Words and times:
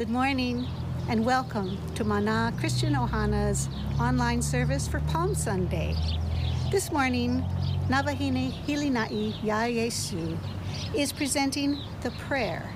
Good 0.00 0.08
morning 0.08 0.66
and 1.10 1.26
welcome 1.26 1.76
to 1.96 2.04
Mana 2.04 2.54
Christian 2.58 2.94
Ohana's 2.94 3.68
online 4.00 4.40
service 4.40 4.88
for 4.88 5.00
Palm 5.00 5.34
Sunday. 5.34 5.94
This 6.70 6.90
morning, 6.90 7.44
Navahine 7.86 8.50
Hilinai 8.64 9.34
Ya 9.44 9.64
Yesu 9.64 10.38
is 10.94 11.12
presenting 11.12 11.76
the 12.00 12.12
prayer 12.12 12.66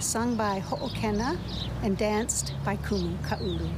sung 0.00 0.36
by 0.36 0.60
Ho'okena 0.60 1.38
and 1.82 1.96
danced 1.96 2.52
by 2.62 2.76
Kumu 2.76 3.16
Ka'ulu. 3.26 3.70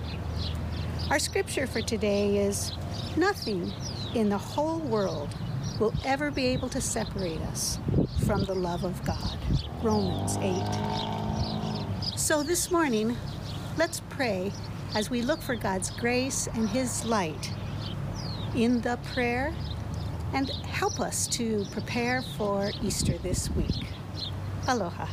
Our 1.08 1.20
scripture 1.20 1.68
for 1.68 1.80
today 1.80 2.38
is 2.38 2.72
Nothing 3.16 3.72
in 4.16 4.28
the 4.28 4.38
whole 4.38 4.80
world 4.80 5.28
will 5.78 5.94
ever 6.04 6.32
be 6.32 6.46
able 6.46 6.68
to 6.70 6.80
separate 6.80 7.42
us 7.42 7.78
from 8.26 8.44
the 8.46 8.56
love 8.56 8.82
of 8.82 9.04
God. 9.04 9.38
Romans 9.84 10.36
8. 10.40 11.27
So 12.28 12.42
this 12.42 12.70
morning, 12.70 13.16
let's 13.78 14.02
pray 14.10 14.52
as 14.94 15.08
we 15.08 15.22
look 15.22 15.40
for 15.40 15.54
God's 15.54 15.90
grace 15.90 16.46
and 16.52 16.68
His 16.68 17.06
light 17.06 17.54
in 18.54 18.82
the 18.82 18.98
prayer 19.14 19.54
and 20.34 20.50
help 20.50 21.00
us 21.00 21.26
to 21.28 21.64
prepare 21.72 22.20
for 22.36 22.70
Easter 22.82 23.16
this 23.16 23.48
week. 23.52 23.86
Aloha. 24.66 25.06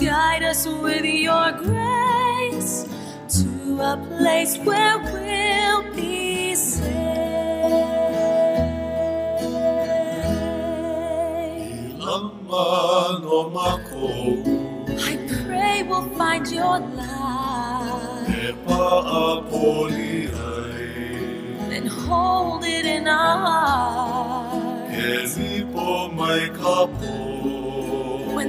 Guide 0.00 0.42
us 0.44 0.66
with 0.66 1.04
your 1.04 1.52
grace 1.52 2.86
to 3.36 3.80
a 3.82 3.96
place 4.16 4.56
where 4.58 4.98
we'll 4.98 5.94
be 5.94 6.54
safe. 6.54 6.90
I 14.88 15.16
pray 15.46 15.82
we'll 15.82 16.08
find 16.16 16.46
your 16.50 16.78
light 16.80 18.26
and 21.76 21.88
hold 21.88 22.64
it 22.64 22.86
in 22.86 23.06
our 23.06 23.38
hearts. 23.46 24.94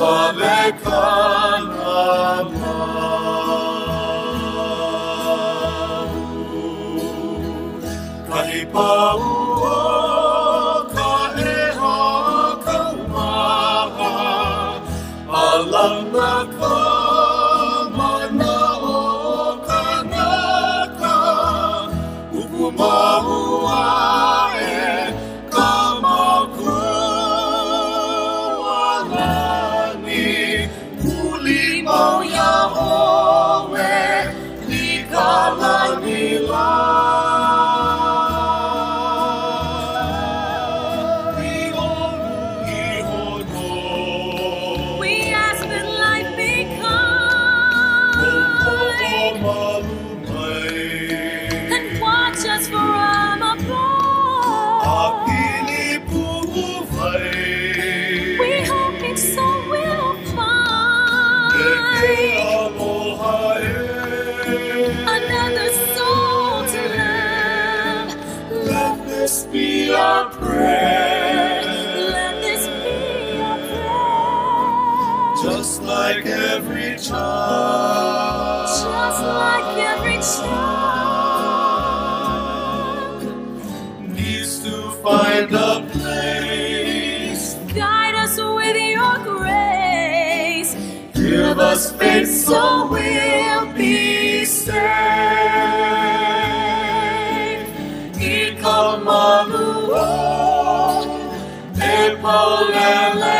Oh 0.00 0.38
So 92.00 92.86
we'll 92.90 93.66
be 93.74 94.44
safe. 94.44 94.76
Ikamanuo, 98.14 100.06
Epolele, 101.74 103.37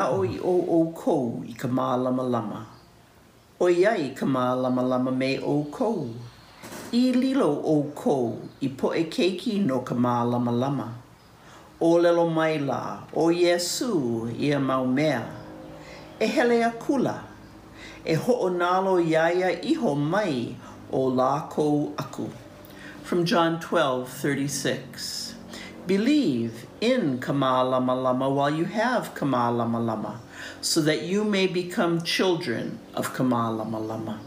E 0.00 0.02
manao 0.02 0.24
i 0.24 0.38
o 0.40 0.52
o 0.80 0.92
kou 0.96 1.44
i 1.44 1.52
ka 1.52 1.68
mā 1.68 2.02
lama 2.02 2.22
lama. 2.22 2.66
O 3.60 3.66
iai 3.68 4.14
ka 4.16 4.24
mā 4.26 4.56
lama 4.56 4.82
lama 4.82 5.10
me 5.10 5.38
o 5.38 5.64
kou. 5.64 6.08
I 6.92 7.12
lilo 7.12 7.48
o 7.72 7.82
kou 7.94 8.38
i 8.62 8.68
po 8.68 8.94
e 8.94 9.04
keiki 9.04 9.58
no 9.60 9.80
ka 9.80 9.94
mā 9.94 10.24
lama 10.30 10.52
lama. 10.52 10.88
O 11.80 11.98
lelo 11.98 12.30
mai 12.30 12.58
la, 12.58 13.00
o 13.14 13.28
Yesu 13.28 14.30
i 14.38 14.52
a 14.52 14.58
mau 14.58 14.86
mea. 14.86 15.22
E 16.18 16.26
hele 16.26 16.62
a 16.64 16.70
kula. 16.70 17.18
E 18.04 18.14
ho 18.14 18.38
o 18.46 18.48
nalo 18.48 18.96
iaia 19.00 19.52
iho 19.62 19.94
mai 19.94 20.56
o 20.90 21.08
la 21.08 21.46
kou 21.50 21.92
aku. 21.98 22.30
From 23.02 23.26
John 23.26 23.60
12, 23.60 24.08
36. 24.08 25.29
Believe 25.86 26.66
in 26.80 27.18
Kama 27.18 27.64
Lama 27.64 28.30
while 28.30 28.50
you 28.50 28.64
have 28.64 29.14
Kama 29.14 29.50
Lama 29.50 30.20
so 30.60 30.80
that 30.80 31.02
you 31.02 31.24
may 31.24 31.46
become 31.46 32.02
children 32.02 32.78
of 32.94 33.12
Kama 33.14 33.50
Lama. 33.50 34.20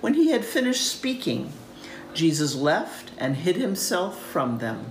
When 0.00 0.14
he 0.14 0.30
had 0.30 0.44
finished 0.44 0.86
speaking, 0.86 1.52
Jesus 2.14 2.54
left 2.54 3.10
and 3.18 3.36
hid 3.36 3.56
himself 3.56 4.20
from 4.20 4.58
them. 4.58 4.86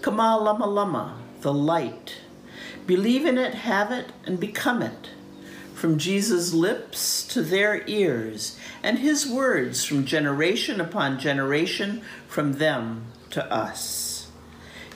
Kama 0.00 0.38
Lama 0.38 0.66
Lama, 0.66 1.18
the 1.40 1.52
light. 1.52 2.16
Believe 2.86 3.24
in 3.24 3.38
it, 3.38 3.54
have 3.54 3.92
it, 3.92 4.12
and 4.26 4.40
become 4.40 4.82
it. 4.82 5.10
From 5.74 5.98
Jesus' 5.98 6.52
lips 6.52 7.24
to 7.28 7.42
their 7.42 7.82
ears, 7.86 8.58
and 8.82 8.98
his 8.98 9.26
words 9.26 9.84
from 9.84 10.04
generation 10.04 10.80
upon 10.80 11.18
generation, 11.18 12.02
from 12.26 12.54
them 12.54 13.06
to 13.30 13.44
us. 13.52 14.01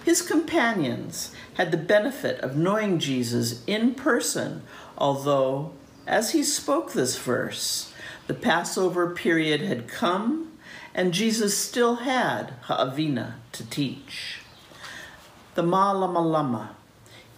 His 0.06 0.22
companions 0.22 1.32
had 1.54 1.72
the 1.72 1.76
benefit 1.76 2.38
of 2.38 2.56
knowing 2.56 3.00
Jesus 3.00 3.64
in 3.66 3.96
person, 3.96 4.62
although, 4.96 5.72
as 6.06 6.30
he 6.30 6.44
spoke 6.44 6.92
this 6.92 7.18
verse, 7.18 7.92
the 8.28 8.34
Passover 8.34 9.10
period 9.10 9.62
had 9.62 9.88
come 9.88 10.52
and 10.94 11.12
Jesus 11.12 11.58
still 11.58 11.96
had 11.96 12.54
Ha'avina 12.68 13.34
to 13.50 13.68
teach. 13.68 14.42
The 15.56 15.64
Ma'alama 15.64 16.24
Lama. 16.24 16.76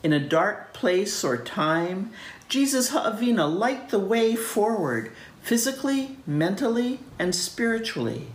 In 0.03 0.13
a 0.13 0.21
dark 0.21 0.75
place 0.75 1.25
or 1.25 1.39
time, 1.39 2.11
Jesus 2.51 2.91
Ha'avina 2.91 3.47
light 3.47 3.89
the 3.89 3.99
way 3.99 4.37
forward, 4.37 5.11
physically, 5.41 6.19
mentally, 6.27 7.01
and 7.19 7.35
spiritually. 7.35 8.27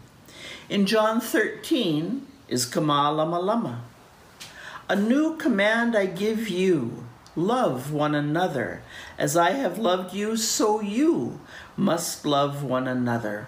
In 0.69 0.87
John 0.87 1.21
13 1.21 2.25
is 2.47 2.65
Kama 2.65 3.11
Lama 3.11 3.39
Lama. 3.39 3.83
A 4.89 4.97
new 4.97 5.37
command 5.37 5.95
I 5.95 6.07
give 6.07 6.49
you 6.49 7.05
love 7.37 7.93
one 7.93 8.13
another. 8.13 8.81
As 9.17 9.37
I 9.37 9.51
have 9.51 9.77
loved 9.77 10.13
you, 10.13 10.35
so 10.35 10.81
you 10.81 11.39
must 11.77 12.25
love 12.25 12.63
one 12.63 12.87
another. 12.87 13.47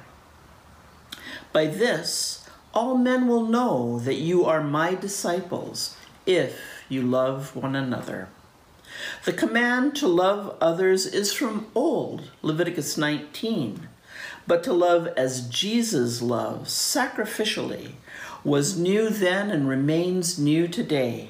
By 1.52 1.68
this, 1.68 2.48
all 2.74 2.98
men 2.98 3.28
will 3.28 3.46
know 3.46 4.00
that 4.00 4.16
you 4.16 4.46
are 4.46 4.64
my 4.64 4.96
disciples 4.96 5.98
if 6.26 6.58
you 6.88 7.02
love 7.02 7.54
one 7.54 7.76
another. 7.76 8.30
The 9.26 9.34
command 9.34 9.96
to 9.98 10.08
love 10.08 10.56
others 10.62 11.06
is 11.06 11.34
from 11.34 11.68
old, 11.76 12.32
Leviticus 12.42 12.98
19. 12.98 13.90
But 14.48 14.64
to 14.64 14.74
love 14.74 15.08
as 15.18 15.50
Jesus 15.50 16.22
loves, 16.22 16.72
sacrificially, 16.72 17.94
was 18.46 18.78
new 18.78 19.10
then 19.10 19.50
and 19.50 19.68
remains 19.68 20.38
new 20.38 20.68
today, 20.68 21.30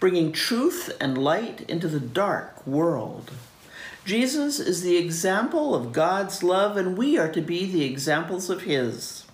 bringing 0.00 0.32
truth 0.32 0.90
and 0.98 1.22
light 1.22 1.60
into 1.68 1.86
the 1.86 2.00
dark 2.00 2.66
world. 2.66 3.30
Jesus 4.06 4.58
is 4.58 4.80
the 4.80 4.96
example 4.96 5.74
of 5.74 5.92
God's 5.92 6.42
love, 6.42 6.78
and 6.78 6.96
we 6.96 7.18
are 7.18 7.30
to 7.30 7.42
be 7.42 7.70
the 7.70 7.84
examples 7.84 8.48
of 8.48 8.62
His. 8.62 9.26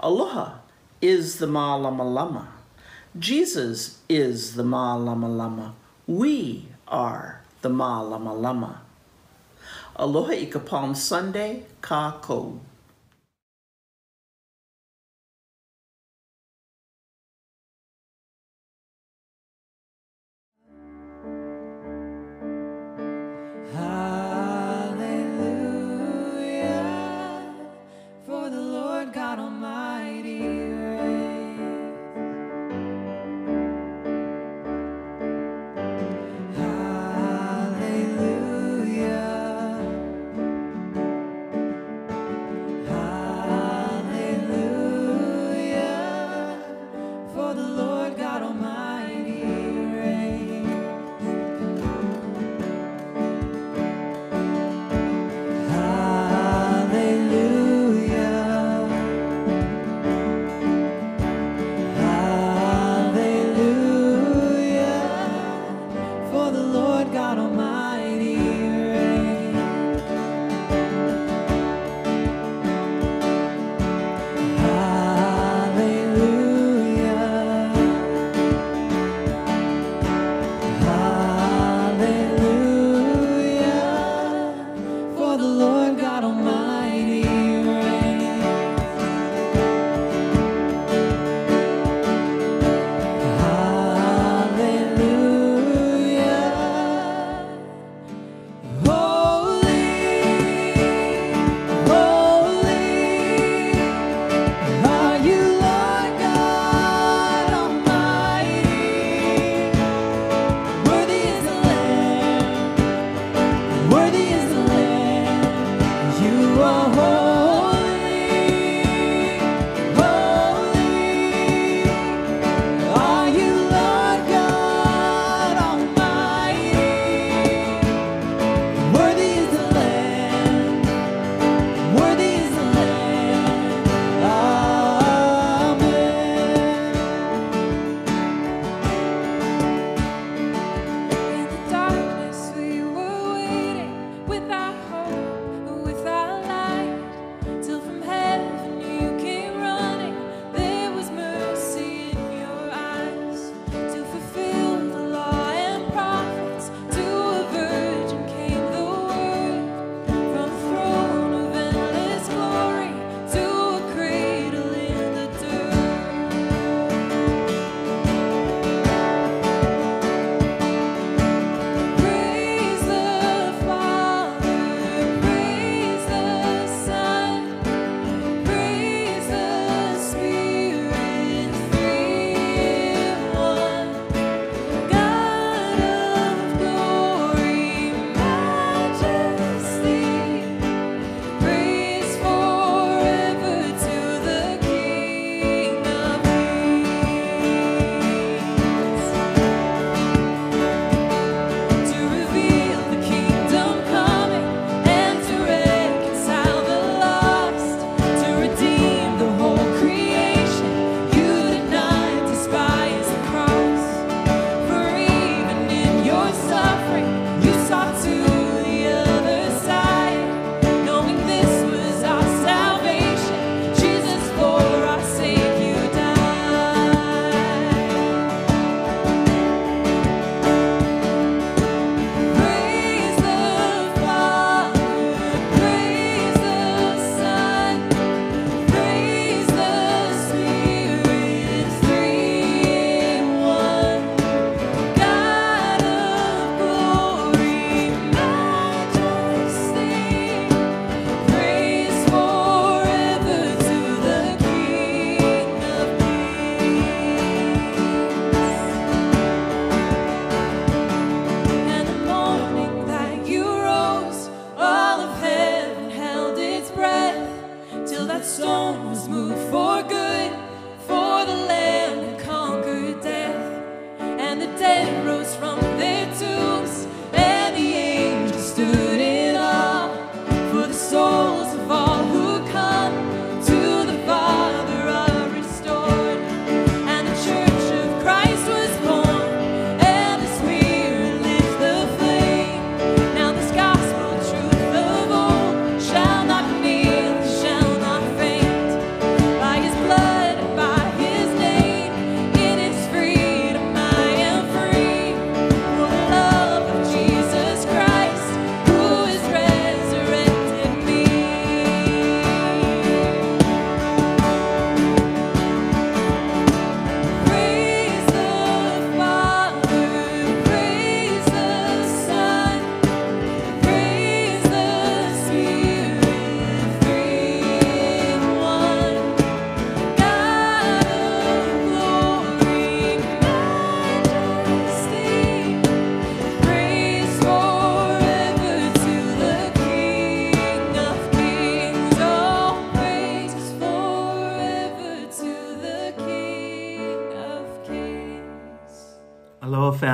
Aloha 0.00 0.58
is 1.00 1.38
the 1.38 1.46
Ma 1.46 1.74
Lama 1.76 2.04
Lama. 2.04 2.48
Jesus 3.18 4.00
is 4.06 4.54
the 4.54 4.62
Ma 4.62 4.96
Lama 4.96 5.28
Lama. 5.28 5.74
We 6.06 6.68
are 6.86 7.40
the 7.62 7.70
Ma 7.70 8.02
Lama 8.02 8.34
Lama. 8.34 8.82
Aloha 9.96 10.32
i 10.32 10.44
ka 10.44 10.58
Palm 10.58 10.94
Sunday, 10.94 11.64
ka 11.80 12.18
kou. 12.20 12.60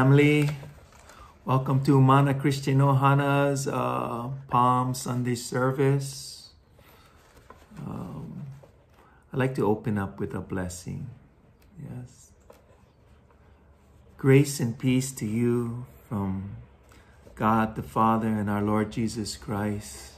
Family. 0.04 0.50
Welcome 1.46 1.82
to 1.84 1.98
Mana 1.98 2.34
Christian 2.34 2.78
Ohana's 2.82 3.66
uh, 3.66 4.28
Palm 4.50 4.92
Sunday 4.92 5.34
service. 5.34 6.50
Um, 7.78 8.42
I'd 9.32 9.38
like 9.38 9.54
to 9.54 9.66
open 9.66 9.96
up 9.96 10.20
with 10.20 10.34
a 10.34 10.40
blessing. 10.40 11.08
Yes. 11.80 12.32
Grace 14.18 14.60
and 14.60 14.78
peace 14.78 15.10
to 15.12 15.24
you 15.24 15.86
from 16.06 16.56
God 17.34 17.74
the 17.74 17.82
Father 17.82 18.28
and 18.28 18.50
our 18.50 18.60
Lord 18.60 18.92
Jesus 18.92 19.38
Christ. 19.38 20.12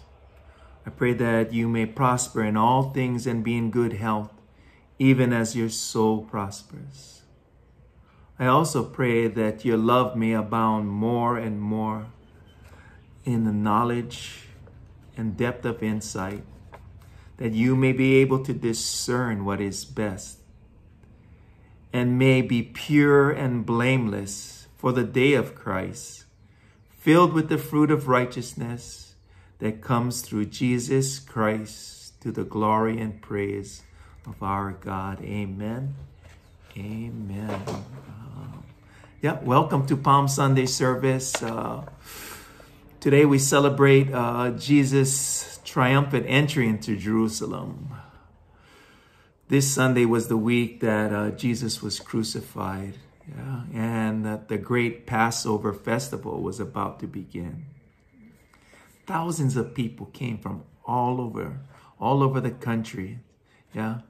I 0.84 0.90
pray 0.90 1.12
that 1.12 1.52
you 1.52 1.68
may 1.68 1.86
prosper 1.86 2.42
in 2.42 2.56
all 2.56 2.90
things 2.90 3.24
and 3.24 3.44
be 3.44 3.56
in 3.56 3.70
good 3.70 3.92
health, 3.92 4.32
even 4.98 5.32
as 5.32 5.54
your 5.54 5.70
soul 5.70 6.24
prospers. 6.24 7.15
I 8.38 8.46
also 8.46 8.84
pray 8.84 9.28
that 9.28 9.64
your 9.64 9.78
love 9.78 10.16
may 10.16 10.32
abound 10.32 10.88
more 10.88 11.38
and 11.38 11.60
more 11.60 12.06
in 13.24 13.44
the 13.44 13.52
knowledge 13.52 14.46
and 15.16 15.36
depth 15.36 15.64
of 15.64 15.82
insight, 15.82 16.44
that 17.38 17.52
you 17.52 17.74
may 17.74 17.92
be 17.92 18.16
able 18.16 18.44
to 18.44 18.52
discern 18.52 19.44
what 19.44 19.60
is 19.60 19.84
best, 19.84 20.38
and 21.92 22.18
may 22.18 22.42
be 22.42 22.62
pure 22.62 23.30
and 23.30 23.64
blameless 23.64 24.66
for 24.76 24.92
the 24.92 25.04
day 25.04 25.32
of 25.32 25.54
Christ, 25.54 26.24
filled 26.90 27.32
with 27.32 27.48
the 27.48 27.58
fruit 27.58 27.90
of 27.90 28.08
righteousness 28.08 29.14
that 29.60 29.80
comes 29.80 30.20
through 30.20 30.46
Jesus 30.46 31.18
Christ 31.18 32.20
to 32.20 32.30
the 32.30 32.44
glory 32.44 33.00
and 33.00 33.22
praise 33.22 33.82
of 34.26 34.42
our 34.42 34.72
God. 34.72 35.22
Amen. 35.22 35.94
Amen. 36.76 37.62
Yeah, 39.26 39.40
welcome 39.42 39.84
to 39.88 39.96
Palm 39.96 40.28
Sunday 40.28 40.66
service. 40.66 41.42
Uh, 41.42 41.84
today 43.00 43.24
we 43.24 43.40
celebrate 43.40 44.14
uh, 44.14 44.52
Jesus' 44.52 45.58
triumphant 45.64 46.26
entry 46.28 46.68
into 46.68 46.96
Jerusalem. 46.96 47.92
This 49.48 49.68
Sunday 49.68 50.04
was 50.04 50.28
the 50.28 50.36
week 50.36 50.78
that 50.78 51.12
uh, 51.12 51.30
Jesus 51.30 51.82
was 51.82 51.98
crucified, 51.98 52.98
yeah, 53.28 53.62
and 53.74 54.24
that 54.24 54.46
the 54.46 54.58
great 54.58 55.06
Passover 55.08 55.72
festival 55.72 56.40
was 56.40 56.60
about 56.60 57.00
to 57.00 57.08
begin. 57.08 57.64
Thousands 59.08 59.56
of 59.56 59.74
people 59.74 60.06
came 60.06 60.38
from 60.38 60.62
all 60.84 61.20
over, 61.20 61.58
all 61.98 62.22
over 62.22 62.40
the 62.40 62.52
country, 62.52 63.18
yeah, 63.74 64.02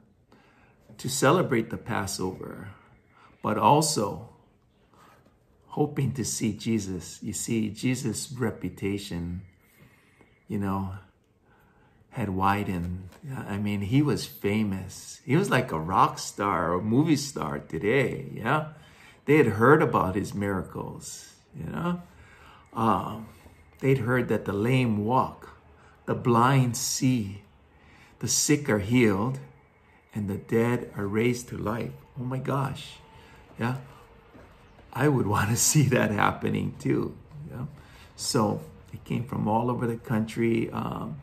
to 0.99 1.09
celebrate 1.09 1.71
the 1.71 1.77
Passover, 1.77 2.69
but 3.41 3.57
also 3.57 4.29
hoping 5.67 6.11
to 6.13 6.25
see 6.25 6.53
Jesus. 6.53 7.19
You 7.21 7.33
see, 7.33 7.69
Jesus' 7.69 8.31
reputation, 8.31 9.41
you 10.47 10.57
know, 10.57 10.93
had 12.09 12.29
widened. 12.29 13.09
I 13.47 13.57
mean, 13.57 13.81
he 13.81 14.01
was 14.01 14.25
famous. 14.25 15.21
He 15.25 15.35
was 15.35 15.51
like 15.51 15.71
a 15.71 15.79
rock 15.79 16.17
star 16.17 16.73
or 16.73 16.81
movie 16.81 17.15
star 17.15 17.59
today, 17.59 18.25
yeah? 18.33 18.69
They 19.25 19.37
had 19.37 19.45
heard 19.45 19.83
about 19.83 20.15
his 20.15 20.33
miracles, 20.33 21.33
you 21.55 21.69
know? 21.69 22.01
Um, 22.73 23.27
they'd 23.81 23.99
heard 23.99 24.29
that 24.29 24.45
the 24.45 24.53
lame 24.53 25.05
walk, 25.05 25.59
the 26.05 26.15
blind 26.15 26.75
see, 26.77 27.43
the 28.19 28.27
sick 28.27 28.69
are 28.69 28.79
healed, 28.79 29.39
and 30.15 30.27
the 30.27 30.37
dead 30.37 30.91
are 30.95 31.05
raised 31.05 31.49
to 31.49 31.57
life. 31.57 31.91
Oh 32.19 32.23
my 32.23 32.39
gosh, 32.39 32.95
yeah? 33.59 33.77
I 34.97 35.07
would 35.07 35.27
want 35.35 35.49
to 35.49 35.55
see 35.55 35.83
that 35.83 36.11
happening 36.11 36.75
too. 36.79 37.15
Know? 37.51 37.67
So 38.15 38.61
it 38.91 39.03
came 39.05 39.23
from 39.25 39.47
all 39.47 39.69
over 39.69 39.85
the 39.85 39.97
country, 39.97 40.69
um, 40.71 41.19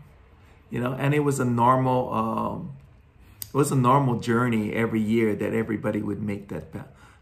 you 0.71 0.81
know, 0.81 0.95
and 0.95 1.15
it 1.15 1.21
was 1.21 1.41
a 1.41 1.45
normal, 1.45 2.13
um, 2.13 2.73
it 3.43 3.57
was 3.57 3.73
a 3.73 3.77
normal 3.77 4.21
journey 4.21 4.73
every 4.73 5.01
year 5.01 5.35
that 5.35 5.53
everybody 5.53 6.01
would 6.03 6.23
make 6.23 6.49
that 6.49 6.67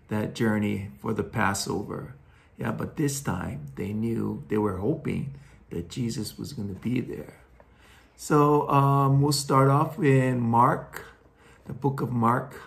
that 0.09 0.35
journey 0.35 0.91
for 1.01 1.15
the 1.15 1.23
Passover. 1.23 2.15
Yeah, 2.59 2.71
but 2.73 2.97
this 2.97 3.21
time 3.21 3.73
they 3.77 3.93
knew 3.93 4.45
they 4.49 4.59
were 4.59 4.77
hoping 4.77 5.35
that 5.71 5.89
Jesus 5.89 6.39
was 6.39 6.53
going 6.53 6.69
to 6.69 6.81
be 6.81 7.01
there. 7.01 7.39
So 8.15 8.69
um, 8.69 9.23
we'll 9.23 9.33
start 9.33 9.69
off 9.71 9.99
in 9.99 10.39
Mark, 10.39 11.07
the 11.65 11.73
book 11.73 12.03
of 12.03 12.13
Mark, 12.13 12.61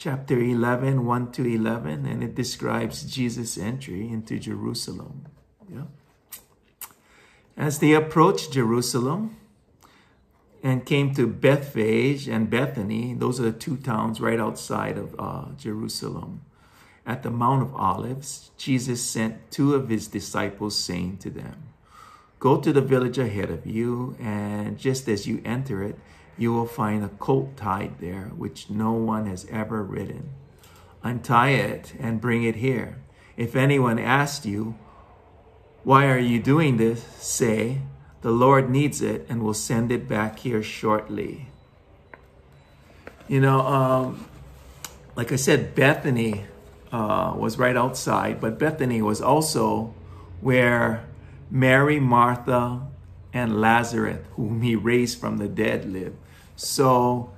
chapter 0.00 0.40
11, 0.40 1.04
1 1.04 1.32
to 1.32 1.44
11, 1.44 2.06
and 2.06 2.24
it 2.24 2.34
describes 2.34 3.02
Jesus' 3.02 3.58
entry 3.58 4.08
into 4.08 4.38
Jerusalem. 4.38 5.26
Yeah. 5.70 5.82
As 7.54 7.80
they 7.80 7.92
approached 7.92 8.50
Jerusalem 8.50 9.36
and 10.62 10.86
came 10.86 11.14
to 11.16 11.26
Bethphage 11.26 12.28
and 12.28 12.48
Bethany, 12.48 13.12
those 13.12 13.38
are 13.38 13.42
the 13.42 13.52
two 13.52 13.76
towns 13.76 14.22
right 14.22 14.40
outside 14.40 14.96
of 14.96 15.14
uh, 15.18 15.52
Jerusalem, 15.58 16.40
at 17.06 17.22
the 17.22 17.30
Mount 17.30 17.60
of 17.62 17.74
Olives, 17.74 18.52
Jesus 18.56 19.02
sent 19.02 19.50
two 19.50 19.74
of 19.74 19.90
his 19.90 20.08
disciples, 20.08 20.76
saying 20.76 21.18
to 21.18 21.28
them, 21.30 21.64
Go 22.38 22.58
to 22.58 22.72
the 22.72 22.80
village 22.80 23.18
ahead 23.18 23.50
of 23.50 23.66
you, 23.66 24.16
and 24.18 24.78
just 24.78 25.08
as 25.08 25.26
you 25.26 25.42
enter 25.44 25.82
it, 25.82 25.98
you 26.36 26.52
will 26.52 26.66
find 26.66 27.04
a 27.04 27.08
colt 27.08 27.56
tied 27.56 27.98
there, 27.98 28.30
which 28.36 28.70
no 28.70 28.92
one 28.92 29.26
has 29.26 29.46
ever 29.50 29.82
ridden. 29.82 30.30
Untie 31.02 31.50
it 31.50 31.94
and 31.98 32.20
bring 32.20 32.44
it 32.44 32.56
here. 32.56 32.98
If 33.36 33.56
anyone 33.56 33.98
asks 33.98 34.44
you, 34.46 34.76
Why 35.84 36.06
are 36.06 36.18
you 36.18 36.40
doing 36.40 36.76
this? 36.76 37.04
say, 37.18 37.82
The 38.22 38.30
Lord 38.30 38.70
needs 38.70 39.00
it 39.00 39.26
and 39.28 39.42
will 39.42 39.54
send 39.54 39.90
it 39.90 40.08
back 40.08 40.40
here 40.40 40.62
shortly. 40.62 41.48
You 43.28 43.40
know, 43.40 43.60
um, 43.60 44.26
like 45.16 45.32
I 45.32 45.36
said, 45.36 45.74
Bethany 45.74 46.46
uh, 46.92 47.34
was 47.36 47.58
right 47.58 47.76
outside, 47.76 48.40
but 48.40 48.58
Bethany 48.58 49.00
was 49.00 49.20
also 49.20 49.94
where 50.40 51.06
Mary, 51.50 52.00
Martha, 52.00 52.89
and 53.32 53.60
Lazarus, 53.60 54.24
whom 54.32 54.62
he 54.62 54.74
raised 54.76 55.18
from 55.18 55.38
the 55.38 55.48
dead, 55.48 55.90
lived. 55.90 56.16
So 56.56 57.32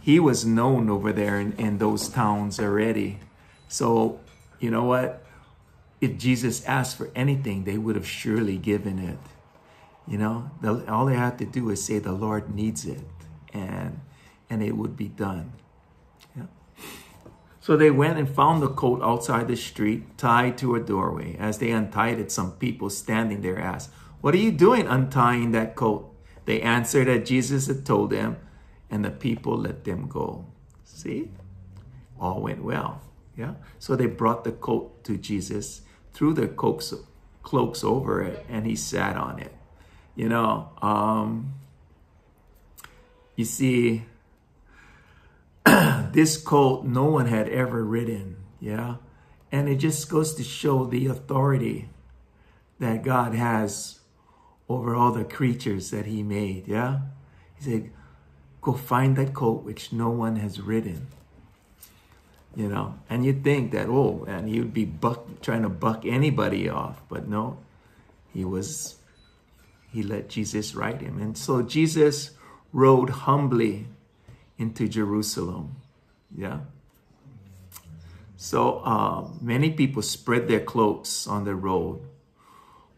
he 0.00 0.18
was 0.18 0.44
known 0.44 0.88
over 0.88 1.12
there 1.12 1.38
in, 1.38 1.52
in 1.52 1.78
those 1.78 2.08
towns 2.08 2.58
already. 2.58 3.20
So, 3.68 4.20
you 4.58 4.70
know 4.70 4.84
what? 4.84 5.24
If 6.00 6.16
Jesus 6.16 6.64
asked 6.64 6.96
for 6.96 7.10
anything, 7.14 7.64
they 7.64 7.76
would 7.76 7.96
have 7.96 8.06
surely 8.06 8.56
given 8.56 8.98
it. 8.98 9.18
You 10.06 10.16
know, 10.16 10.50
the, 10.62 10.90
all 10.90 11.06
they 11.06 11.14
had 11.16 11.38
to 11.38 11.44
do 11.44 11.68
is 11.68 11.84
say 11.84 11.98
the 11.98 12.12
Lord 12.12 12.54
needs 12.54 12.86
it, 12.86 13.04
and 13.52 14.00
and 14.48 14.62
it 14.62 14.76
would 14.76 14.96
be 14.96 15.08
done. 15.08 15.52
Yeah. 16.34 16.44
So 17.60 17.76
they 17.76 17.90
went 17.90 18.18
and 18.18 18.26
found 18.26 18.62
the 18.62 18.68
coat 18.70 19.02
outside 19.02 19.48
the 19.48 19.56
street, 19.56 20.16
tied 20.16 20.56
to 20.58 20.74
a 20.74 20.80
doorway. 20.80 21.36
As 21.38 21.58
they 21.58 21.70
untied 21.70 22.18
it, 22.18 22.32
some 22.32 22.52
people 22.52 22.88
standing 22.88 23.42
there 23.42 23.58
asked, 23.58 23.90
"What 24.20 24.34
are 24.34 24.38
you 24.38 24.52
doing 24.52 24.86
untying 24.86 25.52
that 25.52 25.74
coat?" 25.74 26.14
They 26.44 26.62
answered 26.62 27.08
that 27.08 27.26
Jesus 27.26 27.66
had 27.66 27.84
told 27.84 28.10
them 28.10 28.38
and 28.90 29.04
the 29.04 29.10
people 29.10 29.58
let 29.58 29.84
them 29.84 30.08
go. 30.08 30.46
See? 30.84 31.30
All 32.18 32.40
went 32.40 32.64
well. 32.64 33.02
Yeah? 33.36 33.54
So 33.78 33.94
they 33.96 34.06
brought 34.06 34.44
the 34.44 34.52
coat 34.52 35.04
to 35.04 35.16
Jesus, 35.16 35.82
threw 36.12 36.32
their 36.32 36.48
cloaks, 36.48 36.94
cloaks 37.42 37.84
over 37.84 38.22
it, 38.22 38.44
and 38.48 38.66
he 38.66 38.74
sat 38.76 39.16
on 39.16 39.38
it. 39.38 39.54
You 40.14 40.28
know, 40.28 40.70
um, 40.82 41.54
you 43.36 43.44
see, 43.44 44.06
this 45.66 46.36
coat 46.36 46.84
no 46.84 47.04
one 47.04 47.26
had 47.26 47.48
ever 47.50 47.84
ridden. 47.84 48.36
Yeah? 48.58 48.96
And 49.52 49.68
it 49.68 49.76
just 49.76 50.08
goes 50.08 50.34
to 50.34 50.42
show 50.42 50.84
the 50.84 51.06
authority 51.06 51.90
that 52.80 53.02
God 53.02 53.34
has 53.34 53.97
over 54.68 54.94
all 54.94 55.12
the 55.12 55.24
creatures 55.24 55.90
that 55.90 56.06
he 56.06 56.22
made. 56.22 56.68
Yeah? 56.68 57.00
He 57.56 57.64
said, 57.64 57.90
Go 58.60 58.72
find 58.72 59.16
that 59.16 59.34
coat 59.34 59.62
which 59.62 59.92
no 59.92 60.10
one 60.10 60.36
has 60.36 60.60
ridden. 60.60 61.06
You 62.56 62.68
know, 62.68 62.98
and 63.08 63.24
you'd 63.24 63.44
think 63.44 63.70
that, 63.72 63.88
oh, 63.88 64.24
and 64.26 64.48
he 64.48 64.58
would 64.58 64.74
be 64.74 64.84
buck, 64.84 65.40
trying 65.42 65.62
to 65.62 65.68
buck 65.68 66.04
anybody 66.04 66.68
off. 66.68 67.00
But 67.08 67.28
no, 67.28 67.58
he 68.32 68.44
was, 68.44 68.96
he 69.92 70.02
let 70.02 70.28
Jesus 70.28 70.74
ride 70.74 71.00
him. 71.00 71.20
And 71.20 71.38
so 71.38 71.62
Jesus 71.62 72.32
rode 72.72 73.10
humbly 73.10 73.86
into 74.58 74.88
Jerusalem. 74.88 75.76
Yeah. 76.36 76.60
So 78.36 78.78
uh, 78.78 79.28
many 79.40 79.70
people 79.70 80.02
spread 80.02 80.48
their 80.48 80.60
cloaks 80.60 81.26
on 81.26 81.44
the 81.44 81.54
road, 81.54 82.00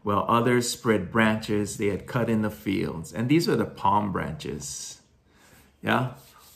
while 0.03 0.25
others 0.29 0.71
spread 0.71 1.11
branches 1.13 1.77
they 1.77 1.89
had 1.89 2.07
cut 2.07 2.31
in 2.31 2.43
the 2.43 2.51
fields. 2.51 3.13
And 3.13 3.29
these 3.29 3.49
are 3.49 3.57
the 3.57 3.67
palm 3.67 4.13
branches. 4.13 5.01
Yeah. 5.83 6.13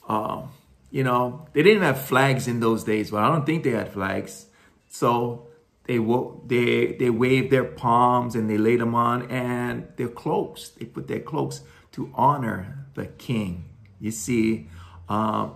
Um, 0.09 0.50
you 0.90 1.02
know, 1.02 1.46
they 1.52 1.62
didn't 1.62 1.83
have 1.83 2.00
flags 2.00 2.46
in 2.46 2.61
those 2.61 2.85
days. 2.85 3.11
Well, 3.11 3.24
I 3.24 3.28
don't 3.28 3.44
think 3.44 3.64
they 3.64 3.70
had 3.70 3.92
flags. 3.92 4.46
So 4.88 5.48
they 5.85 5.98
they 6.46 6.96
they 6.98 7.11
waved 7.11 7.50
their 7.50 7.64
palms 7.64 8.35
and 8.35 8.48
they 8.48 8.57
laid 8.57 8.80
them 8.80 8.94
on 8.94 9.30
and 9.30 9.88
their 9.96 10.09
cloaks. 10.09 10.68
They 10.68 10.87
put 10.87 11.09
their 11.09 11.20
cloaks 11.20 11.62
to 11.92 12.11
honor 12.14 12.87
the 12.94 13.07
king. 13.07 13.64
You 14.00 14.11
see, 14.11 14.68
uh, 15.09 15.50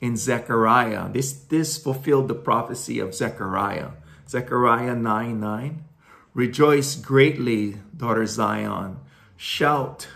in 0.00 0.16
Zechariah, 0.16 1.10
this 1.12 1.32
this 1.32 1.78
fulfilled 1.78 2.28
the 2.28 2.34
prophecy 2.34 2.98
of 2.98 3.14
Zechariah. 3.14 3.90
Zechariah 4.28 4.94
9 4.94 5.40
9. 5.40 5.84
Rejoice 6.34 6.96
greatly, 6.96 7.76
daughter 7.96 8.26
Zion. 8.26 8.98
Shout, 9.36 10.08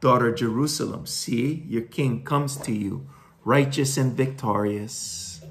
daughter 0.00 0.32
Jerusalem. 0.32 1.06
See, 1.06 1.64
your 1.68 1.82
king 1.82 2.24
comes 2.24 2.56
to 2.58 2.72
you, 2.72 3.06
righteous 3.44 3.96
and 3.96 4.16
victorious, 4.16 5.42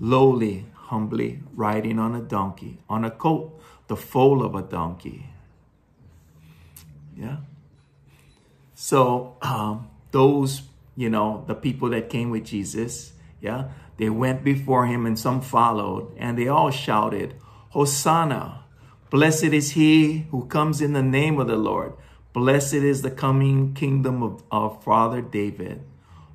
lowly 0.00 0.66
humbly 0.94 1.40
riding 1.54 1.98
on 1.98 2.14
a 2.14 2.20
donkey, 2.20 2.78
on 2.88 3.04
a 3.04 3.10
coat, 3.10 3.58
the 3.86 3.96
foal 3.96 4.44
of 4.44 4.54
a 4.54 4.62
donkey. 4.62 5.26
Yeah. 7.16 7.38
So 8.74 9.36
um, 9.42 9.88
those, 10.10 10.62
you 10.96 11.08
know, 11.08 11.44
the 11.46 11.54
people 11.54 11.88
that 11.90 12.10
came 12.10 12.30
with 12.30 12.44
Jesus, 12.44 13.12
yeah, 13.40 13.68
they 13.96 14.10
went 14.10 14.44
before 14.44 14.86
him 14.86 15.06
and 15.06 15.18
some 15.18 15.40
followed, 15.40 16.12
and 16.16 16.36
they 16.36 16.48
all 16.48 16.70
shouted, 16.70 17.34
Hosanna! 17.70 18.63
Blessed 19.14 19.54
is 19.54 19.70
he 19.78 20.26
who 20.32 20.44
comes 20.46 20.80
in 20.80 20.92
the 20.92 21.00
name 21.00 21.38
of 21.38 21.46
the 21.46 21.54
Lord. 21.54 21.92
Blessed 22.32 22.82
is 22.82 23.02
the 23.02 23.12
coming 23.12 23.72
kingdom 23.72 24.24
of 24.24 24.42
our 24.50 24.76
father 24.82 25.20
David. 25.20 25.84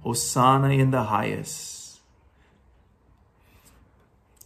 Hosanna 0.01 0.69
in 0.69 0.91
the 0.91 1.03
highest. 1.03 1.99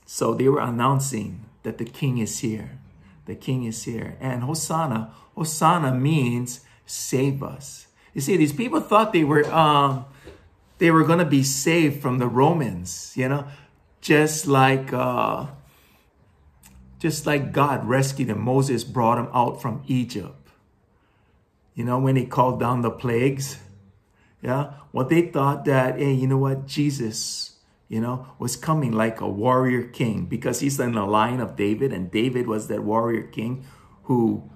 So 0.07 0.33
they 0.33 0.49
were 0.49 0.61
announcing 0.61 1.45
that 1.61 1.77
the 1.77 1.85
king 1.85 2.17
is 2.17 2.39
here. 2.39 2.79
The 3.27 3.35
king 3.35 3.65
is 3.65 3.83
here. 3.83 4.17
And 4.19 4.41
Hosanna, 4.41 5.13
Hosanna 5.35 5.93
means 5.93 6.61
save 6.87 7.43
us. 7.43 7.85
You 8.15 8.21
see, 8.21 8.35
these 8.35 8.51
people 8.51 8.79
thought 8.79 9.13
they 9.13 9.23
were 9.23 9.45
um, 9.53 10.05
they 10.79 10.89
were 10.89 11.03
going 11.03 11.19
to 11.19 11.25
be 11.39 11.43
saved 11.43 12.01
from 12.01 12.17
the 12.17 12.27
Romans, 12.27 13.13
you 13.15 13.29
know, 13.29 13.45
just 14.01 14.47
like 14.47 14.91
uh, 14.91 15.45
just 17.03 17.25
like 17.25 17.51
God 17.51 17.85
rescued 17.85 18.29
them. 18.29 18.39
Moses 18.39 18.85
brought 18.85 19.17
them 19.17 19.27
out 19.33 19.61
from 19.61 19.83
Egypt. 19.87 20.47
You 21.75 21.83
know, 21.83 21.99
when 21.99 22.15
he 22.15 22.25
called 22.25 22.61
down 22.61 22.81
the 22.81 22.89
plagues, 22.89 23.57
yeah, 24.41 24.75
well, 24.93 25.05
they 25.05 25.23
thought 25.23 25.65
that, 25.65 25.99
hey, 25.99 26.13
you 26.13 26.27
know 26.27 26.37
what, 26.37 26.65
Jesus 26.65 27.53
you 27.89 28.01
know, 28.01 28.25
was 28.39 28.55
coming 28.55 28.91
like 28.91 29.21
a 29.21 29.27
warrior 29.27 29.83
king 29.83 30.25
because 30.25 30.61
he's 30.61 30.79
in 30.79 30.93
the 30.93 31.05
line 31.05 31.39
of 31.39 31.55
David, 31.55 31.93
and 31.93 32.09
David 32.09 32.47
was 32.47 32.67
that 32.69 32.81
warrior 32.81 33.21
king 33.21 33.65
who, 34.05 34.49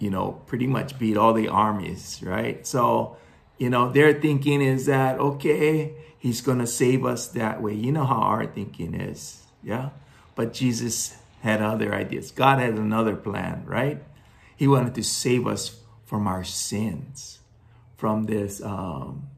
you 0.00 0.10
know, 0.10 0.42
pretty 0.46 0.66
much 0.66 0.98
beat 0.98 1.16
all 1.16 1.32
the 1.32 1.46
armies, 1.46 2.20
right? 2.24 2.66
So, 2.66 3.18
you 3.56 3.70
know, 3.70 3.92
their 3.92 4.20
thinking 4.20 4.62
is 4.62 4.86
that, 4.86 5.20
okay, 5.20 5.94
he's 6.18 6.40
going 6.40 6.58
to 6.58 6.66
save 6.66 7.04
us 7.04 7.28
that 7.28 7.62
way. 7.62 7.74
You 7.74 7.92
know 7.92 8.04
how 8.04 8.16
our 8.16 8.46
thinking 8.46 8.94
is, 8.94 9.44
yeah? 9.62 9.90
But 10.34 10.52
Jesus 10.52 11.16
had 11.40 11.62
other 11.62 11.94
ideas. 11.94 12.30
God 12.30 12.58
had 12.58 12.74
another 12.74 13.16
plan, 13.16 13.64
right? 13.66 14.02
He 14.56 14.66
wanted 14.66 14.94
to 14.94 15.02
save 15.02 15.46
us 15.46 15.80
from 16.04 16.26
our 16.26 16.44
sins, 16.44 17.40
from 17.96 18.24
this 18.24 18.62
um, 18.62 19.28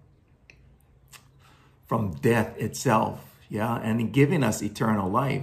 from 1.87 2.13
death 2.17 2.57
itself, 2.59 3.25
yeah, 3.49 3.77
and 3.77 4.13
giving 4.13 4.45
us 4.45 4.63
eternal 4.63 5.11
life. 5.11 5.43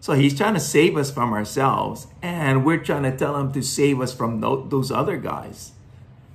So 0.00 0.12
he's 0.12 0.36
trying 0.36 0.54
to 0.54 0.60
save 0.60 0.96
us 0.98 1.10
from 1.10 1.32
ourselves, 1.32 2.08
and 2.20 2.64
we're 2.64 2.82
trying 2.82 3.04
to 3.04 3.16
tell 3.16 3.36
him 3.36 3.52
to 3.52 3.62
save 3.62 4.00
us 4.00 4.12
from 4.12 4.40
those 4.40 4.90
other 4.90 5.16
guys, 5.16 5.72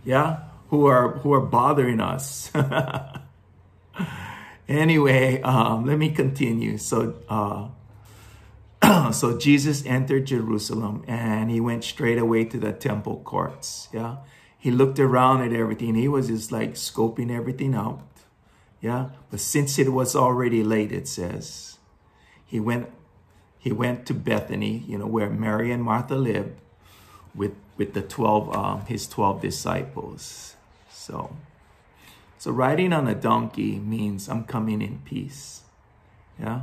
yeah, 0.03 0.39
who 0.69 0.87
are 0.87 1.19
who 1.19 1.33
are 1.33 1.41
bothering 1.41 1.99
us. 1.99 2.51
anyway, 4.67 5.41
um, 5.41 5.85
let 5.85 5.99
me 5.99 6.09
continue. 6.09 6.77
So, 6.77 7.15
uh, 7.27 7.67
so 9.11 9.37
Jesus 9.37 9.85
entered 9.85 10.25
Jerusalem, 10.25 11.03
and 11.07 11.51
he 11.51 11.59
went 11.59 11.83
straight 11.83 12.17
away 12.17 12.45
to 12.45 12.57
the 12.57 12.71
temple 12.71 13.21
courts. 13.23 13.87
Yeah, 13.93 14.17
he 14.57 14.71
looked 14.71 14.99
around 14.99 15.41
at 15.41 15.53
everything. 15.53 15.95
He 15.95 16.07
was 16.07 16.27
just 16.27 16.51
like 16.51 16.73
scoping 16.73 17.31
everything 17.31 17.75
out. 17.75 18.01
Yeah, 18.81 19.09
but 19.29 19.39
since 19.39 19.77
it 19.77 19.91
was 19.91 20.15
already 20.15 20.63
late, 20.63 20.91
it 20.91 21.07
says, 21.07 21.77
he 22.45 22.59
went 22.59 22.89
he 23.59 23.71
went 23.71 24.05
to 24.07 24.13
Bethany, 24.13 24.85
you 24.87 24.97
know, 24.97 25.07
where 25.07 25.29
Mary 25.29 25.71
and 25.71 25.83
Martha 25.83 26.15
lived 26.15 26.59
with 27.35 27.53
with 27.77 27.93
the 27.93 28.01
12 28.01 28.55
um, 28.55 28.85
his 28.85 29.07
12 29.07 29.41
disciples. 29.41 30.55
So 30.89 31.35
so 32.37 32.51
riding 32.51 32.93
on 32.93 33.07
a 33.07 33.15
donkey 33.15 33.77
means 33.79 34.29
I'm 34.29 34.45
coming 34.45 34.81
in 34.81 34.99
peace. 35.03 35.63
Yeah? 36.39 36.61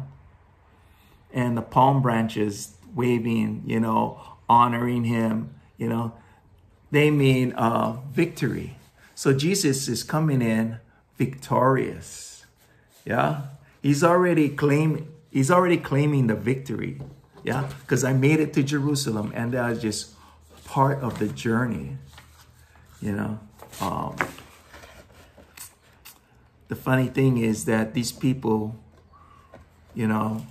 And 1.36 1.56
the 1.56 1.62
palm 1.62 2.00
branches 2.00 2.74
waving, 2.94 3.62
you 3.66 3.78
know, 3.78 4.18
honoring 4.48 5.04
him, 5.04 5.54
you 5.76 5.86
know, 5.86 6.14
they 6.90 7.10
mean 7.10 7.52
uh, 7.52 7.98
victory. 8.10 8.78
So 9.14 9.34
Jesus 9.34 9.86
is 9.86 10.02
coming 10.02 10.40
in 10.40 10.78
victorious. 11.16 12.46
Yeah. 13.04 13.42
He's 13.82 14.02
already 14.02 14.48
claim 14.48 15.12
he's 15.30 15.50
already 15.50 15.76
claiming 15.76 16.28
the 16.28 16.34
victory. 16.34 17.02
Yeah. 17.44 17.68
Because 17.80 18.02
I 18.02 18.14
made 18.14 18.40
it 18.40 18.54
to 18.54 18.62
Jerusalem 18.62 19.30
and 19.34 19.52
that 19.52 19.68
was 19.68 19.82
just 19.82 20.14
part 20.64 21.00
of 21.00 21.18
the 21.18 21.28
journey. 21.28 21.98
You 23.02 23.12
know. 23.12 23.40
Um, 23.80 24.16
the 26.68 26.76
funny 26.76 27.08
thing 27.08 27.38
is 27.38 27.66
that 27.66 27.94
these 27.94 28.10
people, 28.10 28.76
you 29.94 30.06
know, 30.06 30.46